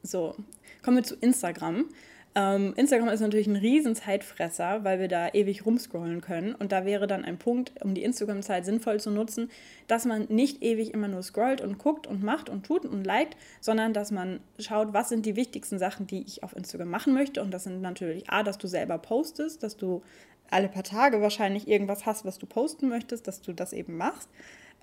So, 0.03 0.37
kommen 0.83 0.99
wir 0.99 1.05
zu 1.05 1.17
Instagram. 1.17 1.87
Ähm, 2.37 2.75
Instagram 2.77 3.09
ist 3.09 3.21
natürlich 3.21 3.47
ein 3.47 3.57
riesen 3.57 3.95
Zeitfresser, 3.95 4.85
weil 4.85 5.01
wir 5.01 5.09
da 5.09 5.31
ewig 5.31 5.65
rumscrollen 5.65 6.21
können. 6.21 6.55
Und 6.55 6.71
da 6.71 6.85
wäre 6.85 7.07
dann 7.07 7.25
ein 7.25 7.39
Punkt, 7.39 7.73
um 7.83 7.95
die 7.95 8.05
Instagram-Zeit 8.05 8.67
sinnvoll 8.67 9.01
zu 9.01 9.11
nutzen, 9.11 9.51
dass 9.87 10.05
man 10.05 10.27
nicht 10.29 10.63
ewig 10.63 10.93
immer 10.93 11.09
nur 11.09 11.23
scrollt 11.23 11.63
und 11.63 11.79
guckt 11.79 12.07
und 12.07 12.23
macht 12.23 12.51
und 12.51 12.67
tut 12.67 12.85
und 12.85 13.05
liked, 13.05 13.39
sondern 13.63 13.95
dass 13.95 14.11
man 14.11 14.41
schaut, 14.59 14.93
was 14.93 15.09
sind 15.09 15.25
die 15.25 15.35
wichtigsten 15.35 15.79
Sachen, 15.79 16.07
die 16.07 16.25
ich 16.25 16.43
auf 16.43 16.55
Instagram 16.55 16.91
machen 16.91 17.15
möchte. 17.15 17.41
Und 17.41 17.53
das 17.53 17.65
sind 17.65 17.81
natürlich 17.81 18.29
A, 18.29 18.43
dass 18.43 18.59
du 18.59 18.67
selber 18.67 18.99
postest, 18.99 19.63
dass 19.63 19.79
du 19.79 20.03
alle 20.51 20.69
paar 20.69 20.85
Tage 20.85 21.23
wahrscheinlich 21.23 21.67
irgendwas 21.67 22.05
hast, 22.05 22.27
was 22.27 22.37
du 22.37 22.45
posten 22.45 22.91
möchtest, 22.91 23.27
dass 23.27 23.41
du 23.41 23.55
das 23.55 23.73
eben 23.73 23.97
machst 23.97 24.29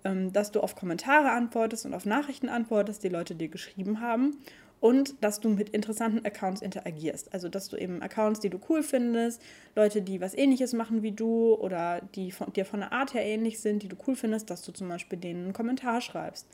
ähm, 0.05 0.33
dass 0.33 0.51
du 0.51 0.59
auf 0.59 0.75
Kommentare 0.75 1.31
antwortest 1.31 1.85
und 1.85 1.93
auf 1.93 2.05
Nachrichten 2.05 2.49
antwortest, 2.49 3.03
die 3.03 3.09
Leute 3.09 3.35
dir 3.35 3.47
geschrieben 3.47 4.01
haben 4.01 4.37
und 4.83 5.23
dass 5.23 5.39
du 5.39 5.47
mit 5.47 5.69
interessanten 5.69 6.25
Accounts 6.25 6.61
interagierst. 6.61 7.33
Also, 7.33 7.47
dass 7.47 7.69
du 7.69 7.77
eben 7.77 8.01
Accounts, 8.01 8.41
die 8.41 8.49
du 8.49 8.59
cool 8.67 8.83
findest, 8.83 9.41
Leute, 9.77 10.01
die 10.01 10.19
was 10.19 10.33
ähnliches 10.33 10.73
machen 10.73 11.03
wie 11.03 11.13
du 11.13 11.53
oder 11.53 12.01
die 12.15 12.33
von, 12.33 12.51
dir 12.51 12.65
von 12.65 12.81
der 12.81 12.91
Art 12.91 13.13
her 13.13 13.23
ähnlich 13.23 13.61
sind, 13.61 13.81
die 13.83 13.87
du 13.87 13.95
cool 14.05 14.17
findest, 14.17 14.49
dass 14.49 14.61
du 14.61 14.73
zum 14.73 14.89
Beispiel 14.89 15.17
denen 15.17 15.45
einen 15.45 15.53
Kommentar 15.53 16.01
schreibst. 16.01 16.47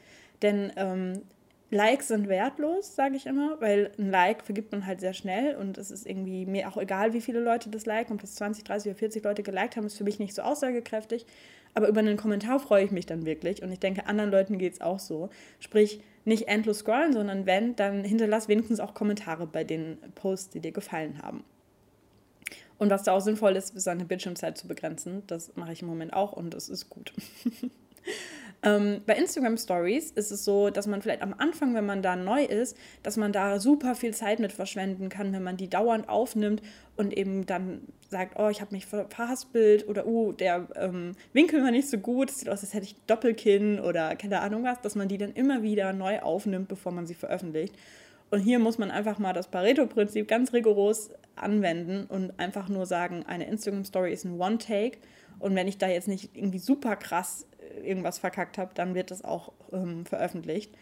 Denn 0.44 0.72
ähm, 0.76 1.24
Likes 1.72 2.10
sind 2.10 2.30
wertlos, 2.30 2.96
sage 2.96 3.16
ich 3.16 3.26
immer, 3.26 3.60
weil 3.62 3.90
ein 3.98 4.12
Like 4.12 4.44
vergibt 4.44 4.72
man 4.74 4.86
halt 4.86 5.00
sehr 5.00 5.14
schnell 5.14 5.56
und 5.56 5.80
es 5.80 5.90
ist 5.90 6.06
irgendwie 6.06 6.46
mir 6.46 6.70
auch 6.70 6.78
egal, 6.78 7.14
wie 7.14 7.22
viele 7.22 7.40
Leute 7.40 7.72
das 7.72 7.88
liken. 7.88 8.14
Ob 8.14 8.22
das 8.22 8.36
20, 8.36 8.64
30 8.64 8.92
oder 8.92 9.00
40 9.00 9.24
Leute 9.24 9.42
geliked 9.42 9.76
haben, 9.76 9.88
ist 9.88 9.98
für 9.98 10.04
mich 10.04 10.20
nicht 10.20 10.36
so 10.36 10.44
aussagekräftig. 10.44 11.26
Aber 11.74 11.88
über 11.88 12.00
einen 12.00 12.18
Kommentar 12.18 12.60
freue 12.60 12.84
ich 12.84 12.92
mich 12.92 13.06
dann 13.06 13.26
wirklich 13.26 13.64
und 13.64 13.72
ich 13.72 13.80
denke, 13.80 14.08
anderen 14.08 14.32
Leuten 14.32 14.58
geht 14.58 14.74
es 14.74 14.82
auch 14.82 15.00
so. 15.00 15.30
Sprich, 15.60 16.02
nicht 16.26 16.48
endlos 16.48 16.80
scrollen, 16.80 17.14
sondern 17.14 17.46
wenn, 17.46 17.76
dann 17.76 18.04
hinterlass 18.04 18.48
wenigstens 18.48 18.80
auch 18.80 18.94
Kommentare 18.94 19.48
bei 19.48 19.64
den 19.64 19.98
Posts, 20.16 20.52
die 20.52 20.60
dir 20.60 20.72
gefallen 20.72 21.22
haben. 21.22 21.44
Und 22.78 22.90
was 22.90 23.04
da 23.04 23.14
auch 23.14 23.20
sinnvoll 23.20 23.56
ist, 23.56 23.76
ist 23.76 23.84
seine 23.84 24.06
Bildschirmzeit 24.06 24.58
zu 24.58 24.68
begrenzen. 24.68 25.24
Das 25.28 25.56
mache 25.56 25.74
ich 25.74 25.82
im 25.82 25.88
Moment 25.88 26.14
auch 26.14 26.32
und 26.32 26.54
das 26.54 26.70
ist 26.70 26.90
gut. 26.90 27.14
Ähm, 28.62 29.02
bei 29.06 29.16
Instagram 29.16 29.58
Stories 29.58 30.12
ist 30.12 30.32
es 30.32 30.44
so, 30.44 30.70
dass 30.70 30.86
man 30.86 31.02
vielleicht 31.02 31.22
am 31.22 31.34
Anfang, 31.38 31.74
wenn 31.76 31.86
man 31.86 32.02
da 32.02 32.18
neu 32.18 32.44
ist, 32.44 32.76
dass 33.04 33.16
man 33.16 33.32
da 33.32 33.60
super 33.60 33.96
viel 33.96 34.14
Zeit 34.14 34.40
mit 34.40 34.52
verschwenden 34.52 35.08
kann, 35.08 35.32
wenn 35.32 35.44
man 35.44 35.56
die 35.56 35.70
dauernd 35.70 36.10
aufnimmt 36.10 36.62
und 36.98 37.16
eben 37.16 37.46
dann 37.46 37.82
sagt, 38.10 38.38
oh, 38.38 38.50
ich 38.50 38.60
habe 38.60 38.76
mich 38.76 38.86
verhaspelt 38.86 39.88
oder 39.88 40.06
oh, 40.06 40.34
der 40.34 40.68
ähm, 40.76 41.14
Winkel 41.32 41.64
war 41.64 41.72
nicht 41.72 41.88
so 41.88 42.00
gut, 42.00 42.32
es 42.32 42.40
sieht 42.40 42.50
aus, 42.50 42.62
als 42.62 42.74
hätte 42.74 42.86
ich 42.86 42.96
Doppelkinn 43.08 43.80
oder 43.80 44.16
keine 44.18 44.42
Ahnung 44.42 44.64
was, 44.64 44.82
dass 44.82 44.96
man 44.96 45.08
die 45.08 45.18
dann 45.18 45.32
immer 45.32 45.64
wieder 45.64 45.94
neu 45.94 46.20
aufnimmt, 46.20 46.68
bevor 46.68 46.92
man 46.92 47.08
sie 47.08 47.14
veröffentlicht. 47.14 47.74
Und 48.30 48.42
hier 48.42 48.60
muss 48.60 48.78
man 48.78 48.92
einfach 48.92 49.20
mal 49.20 49.34
das 49.34 49.48
Pareto-Prinzip 49.48 50.28
ganz 50.28 50.54
rigoros 50.54 51.12
anwenden 51.36 52.06
und 52.10 52.38
einfach 52.38 52.68
nur 52.68 52.86
sagen, 52.86 53.24
eine 53.26 53.48
Instagram-Story 53.48 54.12
ist 54.12 54.26
ein 54.26 54.40
One-Take. 54.40 54.98
Und 55.40 55.56
wenn 55.56 55.68
ich 55.68 55.78
da 55.78 55.88
jetzt 55.88 56.08
nicht 56.08 56.36
irgendwie 56.36 56.60
super 56.60 56.96
krass 56.96 57.48
irgendwas 57.84 58.20
verkackt 58.20 58.58
habe, 58.58 58.72
dann 58.74 58.96
wird 58.96 59.12
das 59.12 59.24
auch 59.24 59.54
ähm, 59.72 60.06
veröffentlicht. 60.06 60.76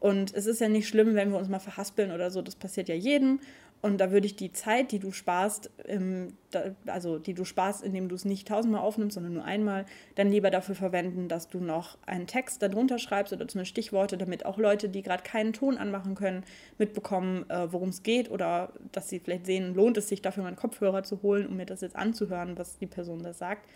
Und 0.00 0.34
es 0.34 0.46
ist 0.46 0.60
ja 0.60 0.68
nicht 0.68 0.86
schlimm, 0.86 1.14
wenn 1.14 1.30
wir 1.30 1.38
uns 1.38 1.48
mal 1.48 1.60
verhaspeln 1.60 2.12
oder 2.12 2.30
so, 2.30 2.42
das 2.42 2.56
passiert 2.56 2.88
ja 2.88 2.94
jedem. 2.94 3.40
Und 3.84 3.98
da 3.98 4.10
würde 4.10 4.26
ich 4.26 4.34
die 4.34 4.50
Zeit, 4.50 4.92
die 4.92 4.98
du 4.98 5.12
sparst, 5.12 5.70
ähm, 5.86 6.38
da, 6.50 6.74
also 6.86 7.18
die 7.18 7.34
du 7.34 7.44
sparst, 7.44 7.84
indem 7.84 8.08
du 8.08 8.14
es 8.14 8.24
nicht 8.24 8.48
tausendmal 8.48 8.80
aufnimmst, 8.80 9.14
sondern 9.14 9.34
nur 9.34 9.44
einmal, 9.44 9.84
dann 10.14 10.30
lieber 10.30 10.50
dafür 10.50 10.74
verwenden, 10.74 11.28
dass 11.28 11.50
du 11.50 11.58
noch 11.60 11.98
einen 12.06 12.26
Text 12.26 12.62
darunter 12.62 12.98
schreibst 12.98 13.34
oder 13.34 13.46
zumindest 13.46 13.72
Stichworte, 13.72 14.16
damit 14.16 14.46
auch 14.46 14.56
Leute, 14.56 14.88
die 14.88 15.02
gerade 15.02 15.22
keinen 15.22 15.52
Ton 15.52 15.76
anmachen 15.76 16.14
können, 16.14 16.44
mitbekommen, 16.78 17.44
äh, 17.50 17.70
worum 17.72 17.90
es 17.90 18.02
geht 18.02 18.30
oder 18.30 18.72
dass 18.92 19.10
sie 19.10 19.20
vielleicht 19.20 19.44
sehen, 19.44 19.74
lohnt 19.74 19.98
es 19.98 20.08
sich 20.08 20.22
dafür 20.22 20.44
mal 20.44 20.48
einen 20.48 20.56
Kopfhörer 20.56 21.02
zu 21.02 21.20
holen, 21.22 21.46
um 21.46 21.58
mir 21.58 21.66
das 21.66 21.82
jetzt 21.82 21.96
anzuhören, 21.96 22.56
was 22.56 22.78
die 22.78 22.86
Person 22.86 23.22
da 23.22 23.34
sagt. 23.34 23.68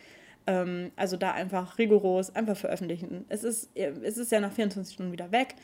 Ähm, 0.49 0.91
also 0.97 1.19
da 1.19 1.33
einfach 1.33 1.79
rigoros, 1.79 2.35
einfach 2.35 2.57
veröffentlichen. 2.57 3.27
Es 3.29 3.45
ist, 3.45 3.69
es 3.77 4.17
ist 4.17 4.33
ja 4.33 4.41
nach 4.41 4.53
24 4.53 4.95
Stunden 4.95 5.13
wieder 5.13 5.31
weg. 5.31 5.55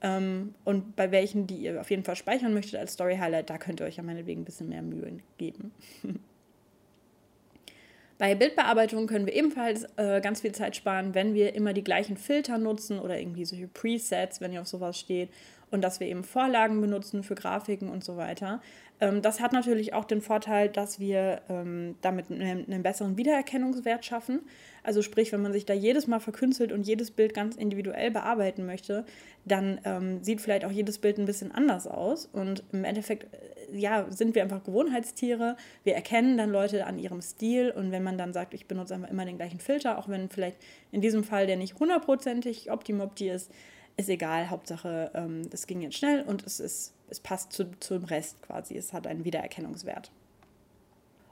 Ähm, 0.00 0.54
und 0.64 0.94
bei 0.94 1.10
welchen, 1.10 1.48
die 1.48 1.56
ihr 1.56 1.80
auf 1.80 1.90
jeden 1.90 2.04
Fall 2.04 2.14
speichern 2.14 2.54
möchtet 2.54 2.78
als 2.78 2.92
Story 2.92 3.16
Highlight, 3.16 3.50
da 3.50 3.58
könnt 3.58 3.80
ihr 3.80 3.86
euch 3.86 3.96
ja 3.96 4.04
meinetwegen 4.04 4.42
ein 4.42 4.44
bisschen 4.44 4.68
mehr 4.68 4.82
Mühe 4.82 5.18
geben. 5.38 5.72
Bei 8.18 8.34
Bildbearbeitung 8.34 9.06
können 9.06 9.26
wir 9.26 9.34
ebenfalls 9.34 9.86
äh, 9.96 10.20
ganz 10.20 10.40
viel 10.40 10.52
Zeit 10.52 10.74
sparen, 10.76 11.14
wenn 11.14 11.34
wir 11.34 11.54
immer 11.54 11.72
die 11.72 11.84
gleichen 11.84 12.16
Filter 12.16 12.58
nutzen 12.58 12.98
oder 12.98 13.18
irgendwie 13.18 13.44
solche 13.44 13.68
Presets, 13.68 14.40
wenn 14.40 14.52
ihr 14.52 14.60
auf 14.60 14.66
sowas 14.66 14.98
steht 14.98 15.30
und 15.70 15.82
dass 15.82 16.00
wir 16.00 16.06
eben 16.06 16.24
Vorlagen 16.24 16.80
benutzen 16.80 17.22
für 17.22 17.34
Grafiken 17.34 17.88
und 17.88 18.04
so 18.04 18.16
weiter. 18.16 18.60
Ähm, 19.00 19.22
das 19.22 19.40
hat 19.40 19.52
natürlich 19.52 19.94
auch 19.94 20.04
den 20.04 20.20
Vorteil, 20.20 20.68
dass 20.68 20.98
wir 20.98 21.42
ähm, 21.48 21.96
damit 22.00 22.30
einen, 22.30 22.82
besseren 22.82 23.16
Wiedererkennungswert 23.16 24.04
schaffen. 24.04 24.40
Also 24.82 25.02
sprich, 25.02 25.32
wenn 25.32 25.42
man 25.42 25.52
sich 25.52 25.66
da 25.66 25.74
jedes 25.74 26.06
Mal 26.06 26.20
verkünstelt 26.20 26.72
und 26.72 26.86
jedes 26.86 27.10
Bild 27.10 27.34
ganz 27.34 27.56
individuell 27.56 28.10
bearbeiten 28.10 28.66
möchte, 28.66 29.04
dann 29.44 29.80
ähm, 29.84 30.22
sieht 30.22 30.40
vielleicht 30.40 30.64
auch 30.64 30.70
jedes 30.70 30.98
Bild 30.98 31.18
ein 31.18 31.26
bisschen 31.26 31.52
anders 31.52 31.86
aus. 31.86 32.26
Und 32.26 32.64
im 32.72 32.84
Endeffekt, 32.84 33.32
äh, 33.34 33.78
ja, 33.78 34.06
sind 34.10 34.34
wir 34.34 34.42
einfach 34.42 34.64
Gewohnheitstiere. 34.64 35.56
Wir 35.84 35.94
erkennen 35.94 36.36
dann 36.36 36.50
Leute 36.50 36.86
an 36.86 36.98
ihrem 36.98 37.20
Stil 37.20 37.70
und 37.70 37.92
wenn 37.92 38.02
man 38.02 38.18
dann 38.18 38.32
sagt, 38.32 38.54
ich 38.54 38.66
benutze 38.66 38.94
einfach 38.94 39.10
immer 39.10 39.24
den 39.24 39.36
gleichen 39.36 39.60
Filter, 39.60 39.98
auch 39.98 40.08
wenn 40.08 40.28
vielleicht 40.28 40.56
in 40.90 41.00
diesem 41.00 41.22
Fall 41.22 41.46
der 41.46 41.56
nicht 41.56 41.78
hundertprozentig 41.78 42.70
optimopti 42.70 43.28
ist, 43.30 43.52
ist 43.98 44.08
egal, 44.08 44.48
Hauptsache, 44.48 45.10
ähm, 45.14 45.42
es 45.52 45.66
ging 45.66 45.82
jetzt 45.82 45.96
schnell 45.96 46.22
und 46.22 46.46
es, 46.46 46.60
ist, 46.60 46.94
es 47.10 47.20
passt 47.20 47.52
zu, 47.52 47.70
zum 47.80 48.04
Rest 48.04 48.40
quasi. 48.42 48.76
Es 48.76 48.92
hat 48.92 49.06
einen 49.06 49.24
Wiedererkennungswert. 49.24 50.10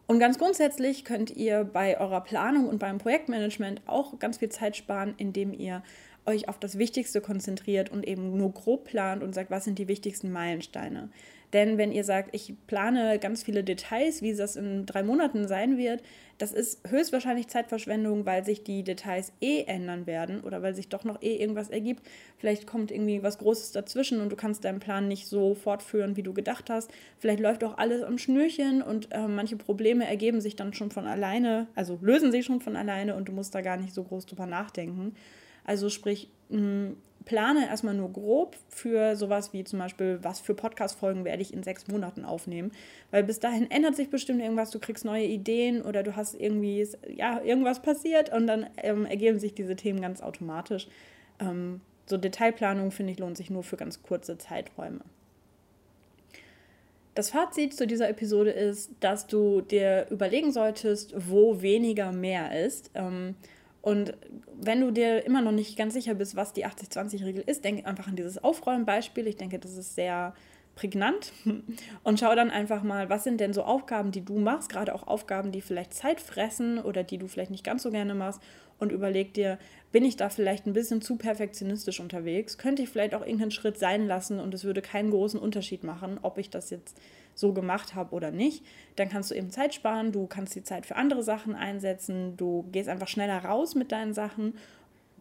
Und 0.08 0.18
ganz 0.18 0.38
grundsätzlich 0.38 1.04
könnt 1.04 1.30
ihr 1.30 1.64
bei 1.64 1.98
eurer 1.98 2.20
Planung 2.20 2.68
und 2.68 2.78
beim 2.78 2.98
Projektmanagement 2.98 3.82
auch 3.86 4.18
ganz 4.18 4.38
viel 4.38 4.50
Zeit 4.50 4.76
sparen, 4.76 5.14
indem 5.16 5.52
ihr 5.52 5.82
euch 6.26 6.48
auf 6.48 6.58
das 6.58 6.76
Wichtigste 6.76 7.20
konzentriert 7.20 7.90
und 7.90 8.06
eben 8.06 8.36
nur 8.36 8.52
grob 8.52 8.84
plant 8.84 9.22
und 9.22 9.34
sagt, 9.34 9.50
was 9.50 9.64
sind 9.64 9.78
die 9.78 9.88
wichtigsten 9.88 10.32
Meilensteine. 10.32 11.08
Denn 11.52 11.78
wenn 11.78 11.92
ihr 11.92 12.04
sagt, 12.04 12.34
ich 12.34 12.54
plane 12.66 13.18
ganz 13.18 13.42
viele 13.42 13.62
Details, 13.62 14.22
wie 14.22 14.34
das 14.34 14.56
in 14.56 14.84
drei 14.86 15.02
Monaten 15.02 15.46
sein 15.46 15.78
wird, 15.78 16.02
das 16.38 16.52
ist 16.52 16.80
höchstwahrscheinlich 16.90 17.48
Zeitverschwendung, 17.48 18.26
weil 18.26 18.44
sich 18.44 18.62
die 18.62 18.82
Details 18.82 19.32
eh 19.40 19.62
ändern 19.62 20.06
werden 20.06 20.40
oder 20.42 20.60
weil 20.60 20.74
sich 20.74 20.88
doch 20.88 21.04
noch 21.04 21.22
eh 21.22 21.36
irgendwas 21.36 21.70
ergibt. 21.70 22.02
Vielleicht 22.36 22.66
kommt 22.66 22.90
irgendwie 22.90 23.22
was 23.22 23.38
Großes 23.38 23.72
dazwischen 23.72 24.20
und 24.20 24.30
du 24.30 24.36
kannst 24.36 24.64
deinen 24.64 24.80
Plan 24.80 25.08
nicht 25.08 25.28
so 25.28 25.54
fortführen, 25.54 26.16
wie 26.16 26.22
du 26.22 26.34
gedacht 26.34 26.68
hast. 26.68 26.90
Vielleicht 27.18 27.40
läuft 27.40 27.64
auch 27.64 27.78
alles 27.78 28.02
am 28.02 28.18
Schnürchen 28.18 28.82
und 28.82 29.12
äh, 29.12 29.26
manche 29.26 29.56
Probleme 29.56 30.06
ergeben 30.06 30.40
sich 30.42 30.56
dann 30.56 30.74
schon 30.74 30.90
von 30.90 31.06
alleine, 31.06 31.68
also 31.74 31.98
lösen 32.02 32.32
sich 32.32 32.44
schon 32.44 32.60
von 32.60 32.76
alleine 32.76 33.14
und 33.16 33.28
du 33.28 33.32
musst 33.32 33.54
da 33.54 33.62
gar 33.62 33.78
nicht 33.78 33.94
so 33.94 34.02
groß 34.02 34.26
drüber 34.26 34.46
nachdenken. 34.46 35.14
Also 35.64 35.88
sprich, 35.88 36.28
mh, 36.50 36.92
plane 37.26 37.66
erstmal 37.68 37.94
nur 37.94 38.10
grob 38.10 38.56
für 38.68 39.16
sowas 39.16 39.52
wie 39.52 39.64
zum 39.64 39.80
Beispiel, 39.80 40.20
was 40.22 40.40
für 40.40 40.54
Podcast-Folgen 40.54 41.24
werde 41.24 41.42
ich 41.42 41.52
in 41.52 41.62
sechs 41.62 41.88
Monaten 41.88 42.24
aufnehmen. 42.24 42.72
Weil 43.10 43.24
bis 43.24 43.40
dahin 43.40 43.70
ändert 43.70 43.96
sich 43.96 44.08
bestimmt 44.08 44.40
irgendwas, 44.40 44.70
du 44.70 44.78
kriegst 44.78 45.04
neue 45.04 45.26
Ideen 45.26 45.82
oder 45.82 46.02
du 46.02 46.16
hast 46.16 46.34
irgendwie, 46.34 46.88
ja, 47.14 47.42
irgendwas 47.42 47.82
passiert 47.82 48.32
und 48.32 48.46
dann 48.46 48.66
ähm, 48.78 49.04
ergeben 49.04 49.38
sich 49.38 49.54
diese 49.54 49.76
Themen 49.76 50.00
ganz 50.00 50.22
automatisch. 50.22 50.88
Ähm, 51.40 51.82
so 52.06 52.16
Detailplanung, 52.16 52.92
finde 52.92 53.12
ich, 53.12 53.18
lohnt 53.18 53.36
sich 53.36 53.50
nur 53.50 53.64
für 53.64 53.76
ganz 53.76 54.02
kurze 54.02 54.38
Zeiträume. 54.38 55.00
Das 57.16 57.30
Fazit 57.30 57.74
zu 57.74 57.86
dieser 57.86 58.08
Episode 58.08 58.50
ist, 58.50 58.90
dass 59.00 59.26
du 59.26 59.62
dir 59.62 60.06
überlegen 60.10 60.52
solltest, 60.52 61.14
wo 61.16 61.60
weniger 61.60 62.12
mehr 62.12 62.64
ist. 62.64 62.90
Ähm, 62.94 63.34
und 63.86 64.14
wenn 64.52 64.80
du 64.80 64.90
dir 64.90 65.24
immer 65.24 65.42
noch 65.42 65.52
nicht 65.52 65.78
ganz 65.78 65.94
sicher 65.94 66.14
bist, 66.14 66.34
was 66.34 66.52
die 66.52 66.66
80-20-Regel 66.66 67.44
ist, 67.46 67.64
denk 67.64 67.86
einfach 67.86 68.08
an 68.08 68.16
dieses 68.16 68.42
Aufräumen-Beispiel. 68.42 69.28
Ich 69.28 69.36
denke, 69.36 69.60
das 69.60 69.76
ist 69.76 69.94
sehr 69.94 70.34
prägnant 70.76 71.32
und 72.04 72.20
schau 72.20 72.36
dann 72.36 72.50
einfach 72.50 72.84
mal, 72.84 73.10
was 73.10 73.24
sind 73.24 73.40
denn 73.40 73.52
so 73.52 73.64
Aufgaben, 73.64 74.12
die 74.12 74.24
du 74.24 74.38
machst, 74.38 74.68
gerade 74.68 74.94
auch 74.94 75.08
Aufgaben, 75.08 75.50
die 75.50 75.62
vielleicht 75.62 75.92
Zeit 75.92 76.20
fressen 76.20 76.78
oder 76.78 77.02
die 77.02 77.18
du 77.18 77.26
vielleicht 77.26 77.50
nicht 77.50 77.64
ganz 77.64 77.82
so 77.82 77.90
gerne 77.90 78.14
machst 78.14 78.40
und 78.78 78.92
überleg 78.92 79.34
dir, 79.34 79.58
bin 79.90 80.04
ich 80.04 80.16
da 80.16 80.28
vielleicht 80.28 80.66
ein 80.66 80.74
bisschen 80.74 81.00
zu 81.00 81.16
perfektionistisch 81.16 81.98
unterwegs? 81.98 82.58
Könnte 82.58 82.82
ich 82.82 82.90
vielleicht 82.90 83.14
auch 83.14 83.22
irgendeinen 83.22 83.50
Schritt 83.50 83.78
sein 83.78 84.06
lassen 84.06 84.38
und 84.38 84.52
es 84.52 84.64
würde 84.64 84.82
keinen 84.82 85.10
großen 85.10 85.40
Unterschied 85.40 85.82
machen, 85.82 86.18
ob 86.20 86.36
ich 86.38 86.50
das 86.50 86.70
jetzt 86.70 87.00
so 87.34 87.54
gemacht 87.54 87.94
habe 87.94 88.14
oder 88.14 88.30
nicht? 88.30 88.62
Dann 88.96 89.08
kannst 89.08 89.30
du 89.30 89.34
eben 89.34 89.50
Zeit 89.50 89.74
sparen, 89.74 90.12
du 90.12 90.26
kannst 90.26 90.54
die 90.54 90.62
Zeit 90.62 90.84
für 90.84 90.96
andere 90.96 91.22
Sachen 91.22 91.54
einsetzen, 91.54 92.36
du 92.36 92.68
gehst 92.70 92.90
einfach 92.90 93.08
schneller 93.08 93.38
raus 93.38 93.74
mit 93.74 93.92
deinen 93.92 94.12
Sachen 94.12 94.54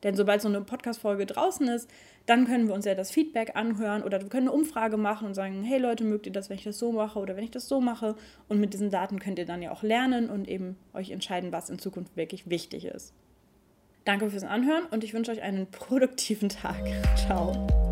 denn 0.04 0.16
sobald 0.16 0.42
so 0.42 0.48
eine 0.48 0.62
Podcast-Folge 0.62 1.26
draußen 1.26 1.68
ist, 1.68 1.90
dann 2.26 2.46
können 2.46 2.68
wir 2.68 2.74
uns 2.74 2.86
ja 2.86 2.96
das 2.96 3.12
Feedback 3.12 3.56
anhören 3.56 4.04
oder 4.04 4.22
wir 4.22 4.30
können 4.30 4.48
eine 4.48 4.56
Umfrage 4.56 4.98
machen 4.98 5.28
und 5.28 5.34
sagen, 5.34 5.64
hey 5.64 5.80
Leute, 5.80 6.04
mögt 6.04 6.26
ihr 6.26 6.32
das, 6.32 6.50
wenn 6.50 6.58
ich 6.58 6.64
das 6.64 6.80
so 6.80 6.92
mache 6.92 7.20
oder 7.20 7.36
wenn 7.36 7.44
ich 7.44 7.52
das 7.52 7.68
so 7.68 7.82
mache? 7.82 8.16
Und 8.48 8.60
mit 8.60 8.74
diesen 8.74 8.90
Daten 8.90 9.20
könnt 9.20 9.40
ihr 9.40 9.46
dann 9.46 9.62
ja 9.62 9.72
auch 9.72 9.84
lernen 9.84 10.30
und 10.30 10.48
eben 10.48 10.78
euch 10.94 11.12
entscheiden, 11.12 11.52
was 11.52 11.70
in 11.70 11.80
Zukunft 11.80 12.16
wirklich 12.18 12.50
wichtig 12.50 12.86
ist. 12.86 13.14
Danke 14.06 14.30
fürs 14.30 14.44
Anhören 14.44 14.86
und 14.92 15.04
ich 15.04 15.14
wünsche 15.14 15.32
euch 15.32 15.42
einen 15.42 15.68
produktiven 15.72 16.50
Tag. 16.50 16.84
Ciao. 17.16 17.85